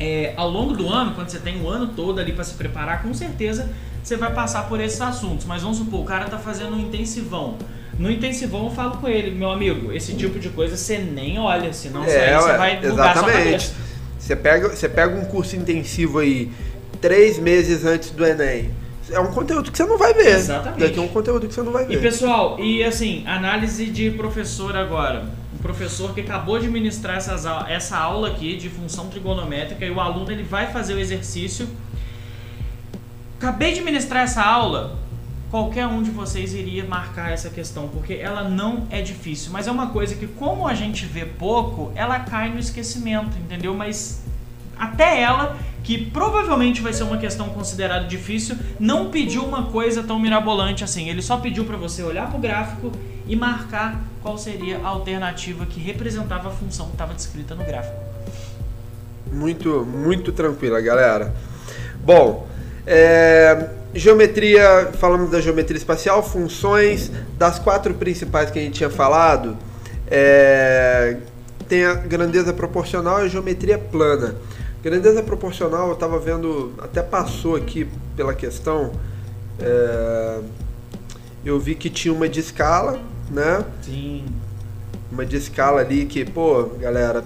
[0.00, 3.02] é, ao longo do ano, quando você tem o ano todo ali para se preparar,
[3.02, 3.70] com certeza
[4.02, 5.44] você vai passar por esses assuntos.
[5.44, 7.56] Mas vamos supor, o cara tá fazendo um intensivão.
[7.98, 11.70] No intensivão eu falo com ele, meu amigo, esse tipo de coisa você nem olha,
[11.72, 13.36] senão É, você ué, vai sua exatamente.
[13.36, 13.74] cabeça.
[14.18, 16.50] Você pega, você pega um curso intensivo aí
[17.00, 18.70] três meses antes do Enem.
[19.10, 20.36] É um conteúdo que você não vai ver.
[20.36, 20.80] Exatamente.
[20.80, 21.94] Daqui é um conteúdo que você não vai ver.
[21.94, 25.24] E pessoal, e assim, análise de professor agora.
[25.62, 30.30] Professor que acabou de ministrar essas, essa aula aqui de função trigonométrica e o aluno
[30.30, 31.68] ele vai fazer o exercício.
[33.38, 34.98] Acabei de ministrar essa aula.
[35.50, 39.70] Qualquer um de vocês iria marcar essa questão, porque ela não é difícil, mas é
[39.70, 43.74] uma coisa que, como a gente vê pouco, ela cai no esquecimento, entendeu?
[43.74, 44.22] Mas
[44.78, 50.18] até ela, que provavelmente vai ser uma questão considerada difícil, não pediu uma coisa tão
[50.18, 51.08] mirabolante assim.
[51.08, 52.92] Ele só pediu para você olhar para o gráfico
[53.30, 57.96] e marcar qual seria a alternativa que representava a função que estava descrita no gráfico.
[59.32, 61.32] Muito, muito tranquila, galera.
[62.04, 62.48] Bom,
[62.84, 69.56] é, geometria, falamos da geometria espacial, funções, das quatro principais que a gente tinha falado,
[70.10, 71.18] é,
[71.68, 74.34] tem a grandeza proporcional e a geometria plana.
[74.82, 78.90] Grandeza proporcional, eu estava vendo, até passou aqui pela questão,
[79.60, 80.40] é,
[81.44, 82.98] eu vi que tinha uma de escala,
[83.30, 83.64] né?
[83.82, 84.24] Sim.
[85.10, 87.24] Uma de escala ali que, pô, galera,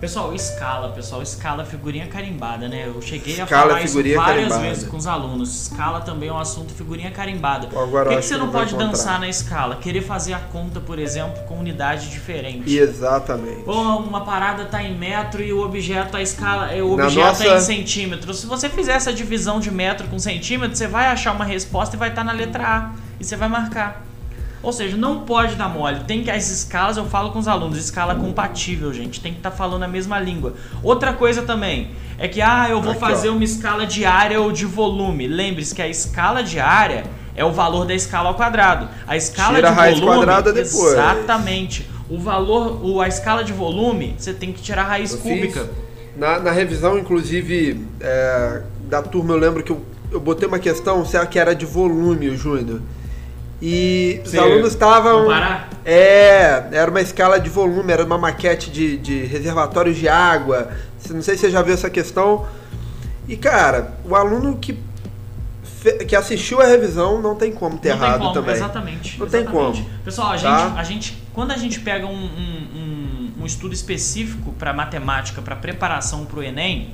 [0.00, 2.84] Pessoal, escala, pessoal, escala figurinha carimbada, né?
[2.86, 4.60] Eu cheguei Escala, a falar isso várias carimbada.
[4.60, 5.62] vezes com os alunos.
[5.62, 7.66] Escala também é um assunto figurinha carimbada.
[7.66, 8.90] Pô, agora Por que, que você não não pode encontrar.
[8.92, 9.74] dançar na escala?
[9.74, 12.78] Querer fazer a conta, por exemplo, com unidade diferente.
[12.78, 13.64] exatamente.
[13.66, 17.26] Ou uma parada tá em metro e o objeto a escala, é, o Na objeto
[17.26, 18.38] nossa- é em centímetros.
[18.38, 21.98] Se você fizer essa divisão de metro com centímetro, você vai achar uma resposta e
[21.98, 24.04] vai estar na letra A e você vai marcar.
[24.60, 26.00] Ou seja, não pode dar mole.
[26.04, 29.20] Tem que as escalas, eu falo com os alunos, escala compatível, gente.
[29.20, 30.54] Tem que estar falando a mesma língua.
[30.82, 33.32] Outra coisa também é que ah, eu vou Aqui, fazer ó.
[33.34, 35.28] uma escala de área ou de volume.
[35.28, 37.04] Lembre-se que a escala de área
[37.36, 38.88] é o valor da escala ao quadrado.
[39.06, 40.92] A escala Tira a de raiz volume, quadrada depois.
[40.92, 41.88] exatamente.
[42.10, 45.60] O valor, o, a escala de volume, você tem que tirar a raiz Eu cúbica.
[45.60, 45.70] fiz.
[46.16, 51.04] Na, na revisão, inclusive, é, da turma, eu lembro que eu, eu botei uma questão,
[51.06, 52.80] será que era de volume, Júnior?
[53.60, 55.22] E os Você alunos estavam.
[55.22, 55.68] comparar?
[55.84, 60.70] É, era uma escala de volume, era uma maquete de, de reservatórios de água.
[61.10, 62.46] Não sei se você já viu essa questão.
[63.26, 64.78] E, cara, o aluno que,
[66.06, 68.54] que assistiu a revisão não tem como ter não errado tem como, também.
[68.54, 69.18] exatamente.
[69.18, 69.82] Não tem exatamente.
[69.82, 70.74] como, Pessoal, a gente, tá?
[70.76, 75.56] a gente, quando a gente pega um, um- um- um estudo específico para matemática, para
[75.56, 76.90] preparação para o Enem,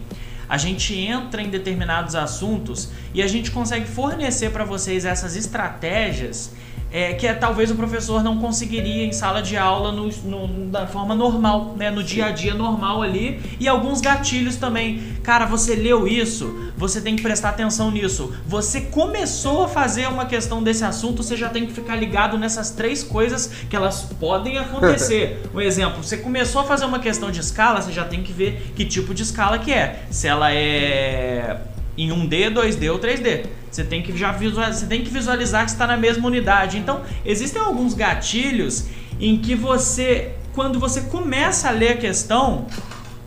[0.49, 6.53] a gente entra em determinados assuntos e a gente consegue fornecer para vocês essas estratégias
[6.97, 10.87] é, que é, talvez o professor não conseguiria em sala de aula no, no- da
[10.87, 11.91] forma normal, né?
[11.91, 13.41] no dia a dia normal ali.
[13.59, 15.03] E alguns gatilhos também.
[15.25, 18.33] Cara, você leu isso, você tem que prestar atenção nisso.
[18.47, 22.71] Você começou a fazer uma questão desse assunto, você já tem que ficar ligado nessas
[22.71, 25.43] três coisas que elas podem acontecer.
[25.53, 28.73] Um exemplo, você começou a fazer uma questão de escala, você já tem que ver
[28.77, 30.05] que tipo de escala que é.
[30.11, 31.59] Se ela é
[31.97, 33.47] em 1D, 2D ou 3D.
[33.71, 36.79] Você tem que já visualizar, você tem que visualizar que está na mesma unidade.
[36.79, 38.87] Então, existem alguns gatilhos
[39.21, 42.67] em que você, quando você começa a ler a questão,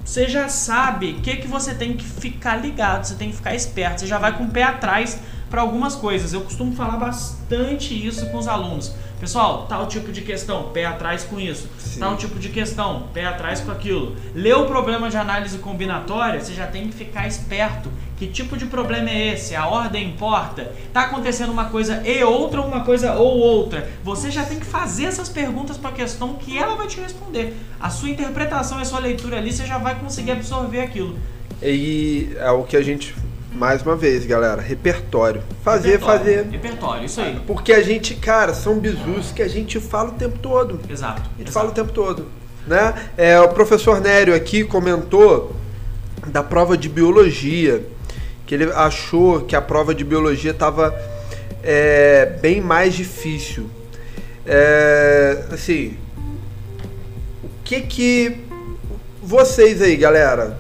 [0.04, 3.54] você já sabe o que, que você tem que ficar ligado, você tem que ficar
[3.54, 5.20] esperto, você já vai com o pé atrás
[5.50, 6.34] para algumas coisas.
[6.34, 8.94] Eu costumo falar bastante isso com os alunos.
[9.20, 11.68] Pessoal, tal tipo de questão, pé atrás com isso.
[11.80, 12.00] Sim.
[12.00, 14.16] Tal tipo de questão, pé atrás com aquilo.
[14.36, 17.92] Leu o problema de análise combinatória, você já tem que ficar esperto.
[18.16, 19.56] Que tipo de problema é esse?
[19.56, 20.72] A ordem importa?
[20.94, 23.90] Tá acontecendo uma coisa e outra, uma coisa ou outra?
[24.04, 27.56] Você já tem que fazer essas perguntas para a questão que ela vai te responder.
[27.80, 31.18] A sua interpretação e a sua leitura ali, você já vai conseguir absorver aquilo.
[31.62, 33.16] E é o que a gente,
[33.58, 35.42] mais uma vez, galera, repertório.
[35.64, 36.20] Fazer, Repertório.
[36.20, 36.48] fazer.
[36.52, 37.42] Repertório, isso aí.
[37.48, 40.80] Porque a gente, cara, são bizus que a gente fala o tempo todo.
[40.88, 41.22] Exato.
[41.22, 41.52] A gente exato.
[41.52, 42.28] fala o tempo todo.
[42.68, 42.94] Né?
[43.18, 45.56] É, o professor Nério aqui comentou
[46.28, 47.84] da prova de biologia,
[48.46, 50.94] que ele achou que a prova de biologia estava
[52.40, 53.70] bem mais difícil.
[54.46, 55.98] É, assim,
[57.44, 58.38] o que que
[59.22, 60.58] vocês aí, galera,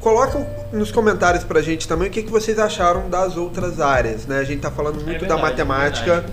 [0.00, 4.38] colocam nos comentários pra gente também o que, que vocês acharam das outras áreas, né?
[4.38, 6.32] A gente tá falando muito da verdade, matemática, verdade.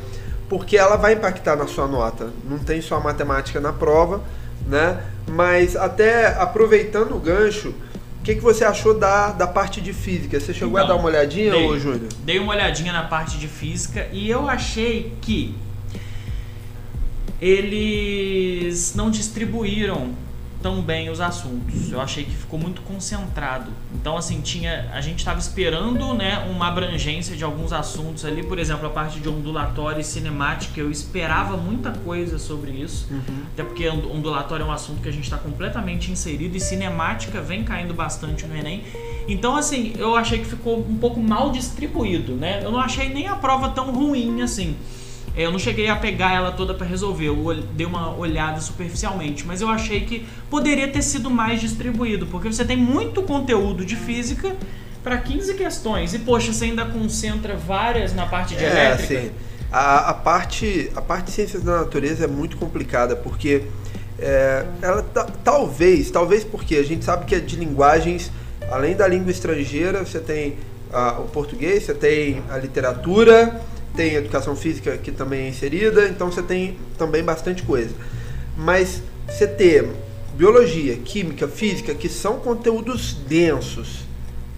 [0.50, 2.30] porque ela vai impactar na sua nota.
[2.50, 4.22] Não tem só a matemática na prova,
[4.68, 5.02] né?
[5.28, 10.39] Mas até aproveitando o gancho, o que, que você achou da, da parte de física?
[10.39, 11.66] Você chegou a Então, dar uma olhadinha, dei.
[11.68, 12.10] ô Júnior?
[12.24, 15.56] Dei uma olhadinha na parte de física e eu achei que
[17.42, 20.14] eles não distribuíram
[20.62, 21.91] tão bem os assuntos.
[21.91, 23.72] Eu achei que ficou muito concentrado.
[23.93, 24.89] Então, assim, tinha.
[24.93, 29.20] A gente estava esperando né, uma abrangência de alguns assuntos ali, por exemplo, a parte
[29.20, 30.80] de ondulatória e cinemática.
[30.80, 33.07] Eu esperava muita coisa sobre isso.
[33.12, 33.43] Uhum.
[33.53, 37.64] Até porque ondulatório é um assunto que a gente está completamente inserido e cinemática vem
[37.64, 38.84] caindo bastante no Enem.
[39.28, 42.62] Então, assim, eu achei que ficou um pouco mal distribuído, né?
[42.64, 44.76] Eu não achei nem a prova tão ruim assim.
[45.36, 49.46] É, eu não cheguei a pegar ela toda para resolver, eu dei uma olhada superficialmente,
[49.46, 53.96] mas eu achei que poderia ter sido mais distribuído, porque você tem muito conteúdo de
[53.96, 54.56] física
[55.04, 59.22] para 15 questões e poxa, você ainda concentra várias na parte de é, elétrica.
[59.22, 59.32] Sim.
[59.72, 63.64] A, a, parte, a parte de ciências da natureza é muito complicada, porque
[64.20, 65.02] é, ela
[65.44, 68.30] talvez, talvez porque a gente sabe que é de linguagens,
[68.70, 70.58] além da língua estrangeira, você tem
[71.20, 73.62] o português, você tem a literatura,
[73.96, 77.94] tem educação física que também é inserida, então você tem também bastante coisa.
[78.58, 79.88] Mas você ter
[80.36, 84.00] biologia, química, física, que são conteúdos densos,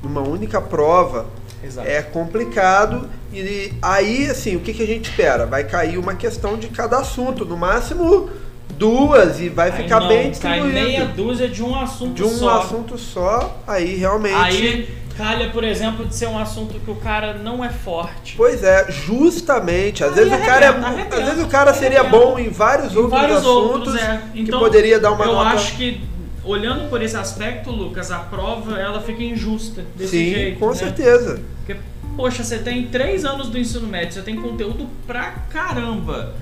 [0.02, 1.26] numa única prova,
[1.64, 1.88] Exato.
[1.88, 3.10] é complicado.
[3.32, 5.46] E aí, assim, o que, que a gente espera?
[5.46, 8.30] Vai cair uma questão de cada assunto, no máximo
[8.78, 10.74] duas, e vai ficar não, bem distribuído.
[10.74, 12.28] Cai meia dúzia de um assunto só.
[12.28, 12.62] De um só.
[12.62, 14.36] assunto só, aí realmente.
[14.36, 18.36] Aí calha, por exemplo, de ser um assunto que o cara não é forte.
[18.36, 20.04] Pois é, justamente.
[20.04, 22.98] Às vezes o cara é, arrebenta, às vezes o cara seria bom em vários em
[22.98, 24.22] outros vários assuntos outros, é.
[24.36, 25.50] então, que poderia dar uma eu nota.
[25.52, 26.02] Eu acho que
[26.44, 30.60] olhando por esse aspecto, Lucas, a prova ela fica injusta desse Sim, jeito.
[30.60, 30.76] com né?
[30.76, 31.42] certeza.
[31.66, 31.80] Porque,
[32.16, 36.34] poxa, você tem três anos do ensino médio, você tem conteúdo pra caramba.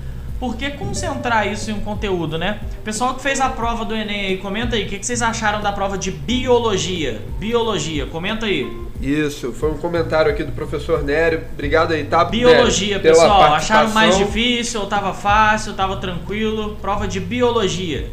[0.42, 2.58] Por que concentrar isso em um conteúdo, né?
[2.82, 5.70] Pessoal que fez a prova do Enem aí, comenta aí, o que vocês acharam da
[5.70, 7.20] prova de biologia?
[7.38, 8.68] Biologia, comenta aí.
[9.00, 11.44] Isso, foi um comentário aqui do professor Nério.
[11.52, 12.24] Obrigado aí, tá?
[12.24, 13.54] Biologia, Nério, pessoal.
[13.54, 16.76] Acharam mais difícil ou tava fácil, tava tranquilo?
[16.82, 18.10] Prova de biologia.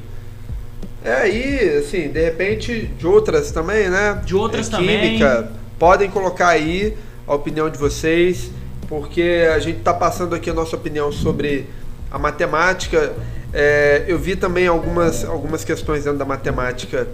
[1.04, 4.22] É aí, assim, de repente, de outras também, né?
[4.24, 5.02] De outras é, também.
[5.18, 5.52] Química.
[5.80, 8.52] Podem colocar aí a opinião de vocês,
[8.88, 11.66] porque a gente tá passando aqui a nossa opinião sobre
[12.12, 13.14] a matemática,
[13.54, 17.08] é, eu vi também algumas, algumas questões dentro da matemática.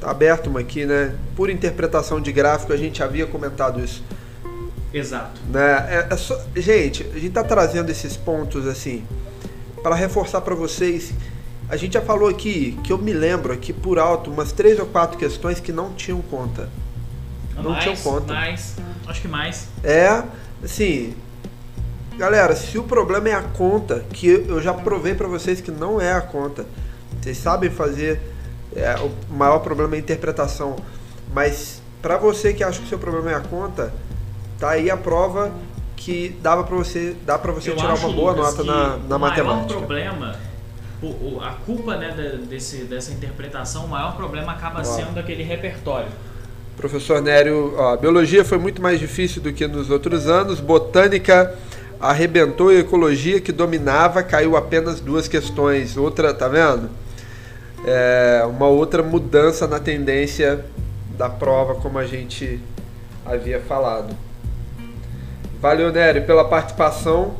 [0.00, 1.14] Tá aberto uma aqui, né?
[1.36, 4.02] Por interpretação de gráfico, a gente havia comentado isso.
[4.92, 5.40] Exato.
[5.50, 5.72] Né?
[5.88, 9.04] É, é só, gente, a gente está trazendo esses pontos assim
[9.82, 11.12] para reforçar para vocês.
[11.68, 14.86] A gente já falou aqui que eu me lembro aqui por alto umas três ou
[14.86, 16.68] quatro questões que não tinham conta.
[17.56, 18.32] Não mais, tinham conta.
[18.32, 18.76] Mais,
[19.06, 19.68] acho que mais.
[19.82, 20.22] É,
[20.62, 21.14] assim,
[22.16, 26.00] Galera, se o problema é a conta, que eu já provei para vocês que não
[26.00, 26.64] é a conta.
[27.20, 28.20] Vocês sabem fazer,
[28.74, 30.76] é, o maior problema é a interpretação.
[31.32, 33.92] Mas para você que acha que o seu problema é a conta,
[34.60, 35.50] tá aí a prova
[35.96, 38.96] que dava para você, dá para você eu tirar acho, uma boa Lucas, nota na,
[39.08, 39.74] na o matemática.
[39.74, 40.36] O problema,
[41.02, 44.84] o, a culpa né, desse, dessa interpretação, o maior problema acaba Ó.
[44.84, 46.08] sendo aquele repertório.
[46.76, 51.56] Professor Nério, ó, biologia foi muito mais difícil do que nos outros anos, botânica
[52.04, 55.96] arrebentou a ecologia que dominava, caiu apenas duas questões.
[55.96, 56.90] Outra, tá vendo?
[57.86, 60.64] É, uma outra mudança na tendência
[61.16, 62.60] da prova, como a gente
[63.24, 64.14] havia falado.
[65.60, 67.36] Valeu, Nery, pela participação.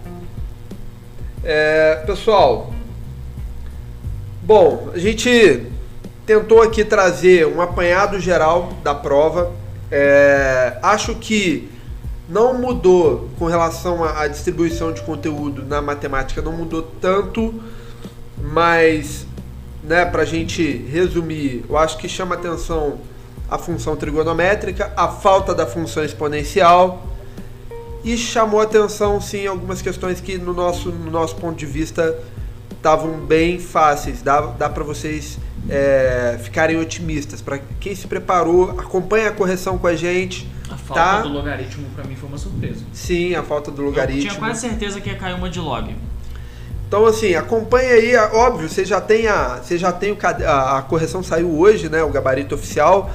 [1.43, 2.73] É, pessoal,
[4.43, 5.67] bom, a gente
[6.25, 9.53] tentou aqui trazer um apanhado geral da prova.
[9.91, 11.69] É, acho que
[12.29, 17.55] não mudou com relação à distribuição de conteúdo na matemática, não mudou tanto,
[18.39, 19.27] mas,
[19.83, 22.99] né, para a gente resumir, eu acho que chama atenção
[23.51, 27.07] a função trigonométrica, a falta da função exponencial
[28.03, 32.19] e chamou atenção, sim, algumas questões que, no nosso, no nosso ponto de vista,
[32.71, 34.21] estavam bem fáceis.
[34.21, 35.39] Dá, dá para vocês
[35.69, 37.41] é, ficarem otimistas.
[37.41, 41.21] Para quem se preparou, acompanha a correção com a gente a falta tá?
[41.21, 42.85] do logaritmo para mim foi uma surpresa.
[42.93, 44.23] Sim, a falta do logaritmo.
[44.23, 45.95] Eu tinha quase certeza que ia cair uma de log.
[46.89, 50.83] Então assim, acompanha aí, óbvio, você já tem a, você já tem o, a, a
[50.83, 53.11] correção saiu hoje, né, o gabarito oficial,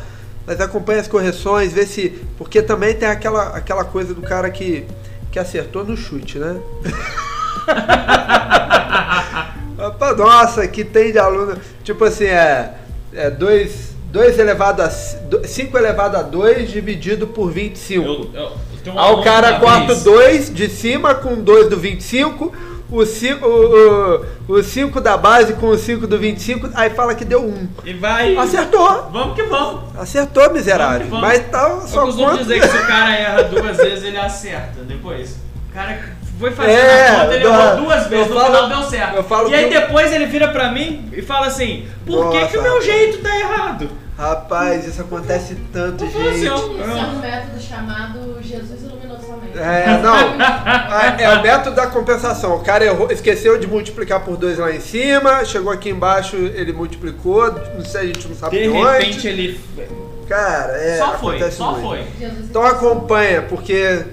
[0.45, 4.85] mas acompanha as correções, vê se, porque também tem aquela, aquela coisa do cara que
[5.31, 6.59] que acertou no chute, né?
[10.17, 12.73] Nossa, que tem de aluno, tipo assim, é,
[13.13, 18.05] é dois 2 elevado a 5 elevado a 2 dividido por 25.
[18.05, 18.51] Eu, eu,
[18.85, 22.51] eu Aí o cara corta 2 de cima com 2 do 25,
[22.89, 24.25] o 5 o,
[24.55, 27.47] o, 5 da base com o 5 do 25, aí fala que deu 1.
[27.47, 27.67] Um.
[27.85, 28.35] E vai.
[28.35, 29.09] Acertou!
[29.11, 29.95] Vamos que vamos!
[29.95, 31.07] Acertou, miserável.
[31.07, 31.27] Vamos vamos.
[31.27, 32.43] Mas tá só Eu costumo conta...
[32.43, 35.35] dizer que se o cara erra duas vezes, ele acerta depois.
[35.71, 35.99] cara
[36.39, 39.15] foi fazer É, a conta, ele errou duas vezes, no falo- final deu certo.
[39.15, 42.47] eu falo e aí eu- depois ele vira pra mim e fala assim, por que,
[42.47, 42.73] que o Nossa.
[42.73, 43.89] meu jeito tá errado?
[44.17, 46.43] Rapaz, isso acontece tanto, Eu assim, gente.
[46.45, 49.57] Isso é um método chamado Jesus iluminou sua mente.
[49.57, 50.15] É, não.
[51.17, 52.55] É, é o método da compensação.
[52.57, 56.73] O cara errou, esqueceu de multiplicar por dois lá em cima, chegou aqui embaixo, ele
[56.73, 59.27] multiplicou, não sei, a gente não sabe De de repente onde.
[59.29, 59.61] ele.
[60.27, 60.97] Cara, é.
[60.97, 61.87] só foi, acontece só muito.
[61.87, 62.05] foi.
[62.43, 64.03] Então acompanha, porque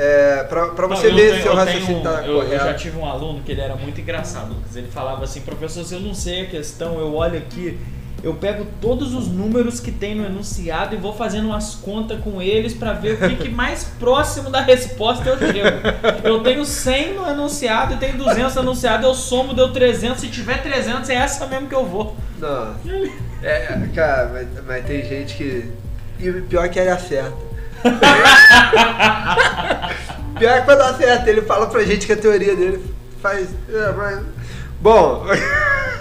[0.00, 2.50] é, pra, pra você Não, ver se tenho- seu eu raciocínio tenho- tá eu, eu
[2.52, 2.78] já correto.
[2.80, 4.76] tive um aluno que ele era muito engraçado, Lucas.
[4.76, 7.76] Ele falava assim, professor, se eu não sei a questão, eu olho aqui,
[8.22, 12.40] eu pego todos os números que tem no enunciado e vou fazendo umas contas com
[12.42, 15.78] eles pra ver o que, que mais próximo da resposta eu chego.
[16.24, 20.28] Eu tenho 100 no enunciado e tenho 200 no enunciado, eu somo, deu 300, se
[20.28, 22.16] tiver 300 é essa mesmo que eu vou.
[22.40, 22.74] Não.
[23.42, 25.70] É, cara, mas, mas tem gente que.
[26.18, 27.32] E o pior é que ele acerta.
[30.38, 32.84] Pior é quando acerta, ele fala pra gente que a teoria dele
[33.20, 33.48] faz.
[33.68, 34.22] é,
[34.80, 35.24] Bom,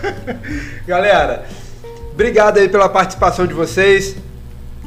[0.86, 1.46] galera,
[2.14, 4.16] obrigado aí pela participação de vocês.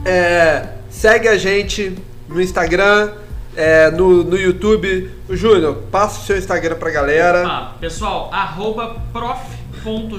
[0.05, 1.97] É, segue a gente
[2.28, 3.12] no Instagram,
[3.57, 5.11] é, no, no YouTube.
[5.28, 7.47] Júnior, passa o seu Instagram pra galera.
[7.47, 10.16] Ah, pessoal, arroba prof.jrmota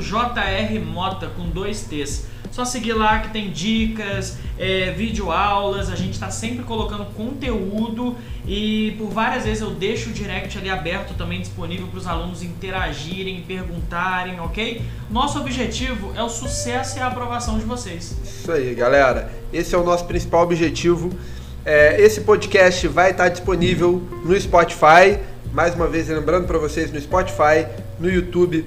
[1.35, 2.30] com dois T's.
[2.51, 8.15] Só seguir lá que tem dicas, é, vídeo aulas, a gente está sempre colocando conteúdo
[8.45, 12.43] e por várias vezes eu deixo o direct ali aberto também disponível para os alunos
[12.43, 14.81] interagirem, perguntarem, ok?
[15.09, 18.17] Nosso objetivo é o sucesso e a aprovação de vocês.
[18.23, 19.31] Isso aí, galera.
[19.53, 21.09] Esse é o nosso principal objetivo.
[21.63, 25.19] É, esse podcast vai estar disponível no Spotify.
[25.53, 27.65] Mais uma vez, lembrando para vocês, no Spotify,
[27.99, 28.65] no YouTube.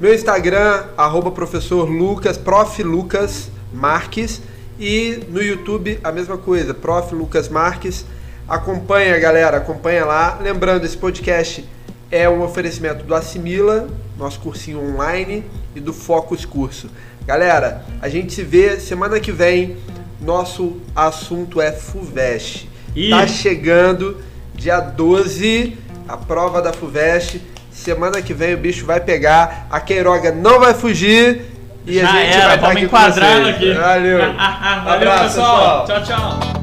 [0.00, 2.80] Meu Instagram, arroba professor Lucas, prof.
[2.84, 4.40] Lucas Marques.
[4.78, 7.12] E no YouTube, a mesma coisa, prof.
[7.12, 8.06] Lucas Marques.
[8.48, 10.38] Acompanha, galera, acompanha lá.
[10.40, 11.68] Lembrando, esse podcast
[12.12, 15.44] é um oferecimento do Assimila, nosso cursinho online,
[15.74, 16.88] e do Focus Curso.
[17.26, 19.78] Galera, a gente se vê semana que vem.
[20.20, 22.70] Nosso assunto é FUVEST.
[22.94, 23.10] Ih.
[23.10, 24.18] Tá chegando
[24.54, 25.76] dia 12,
[26.06, 27.57] a prova da FUVEST.
[27.88, 31.40] Semana que vem o bicho vai pegar, a Queiroga não vai fugir
[31.86, 33.48] e Já a gente era, vai estar aqui com enquadrar vocês.
[33.48, 33.72] aqui.
[33.72, 34.18] Valeu.
[34.84, 35.86] Valeu, Abraço, pessoal.
[35.86, 36.02] pessoal.
[36.04, 36.57] Tchau, tchau.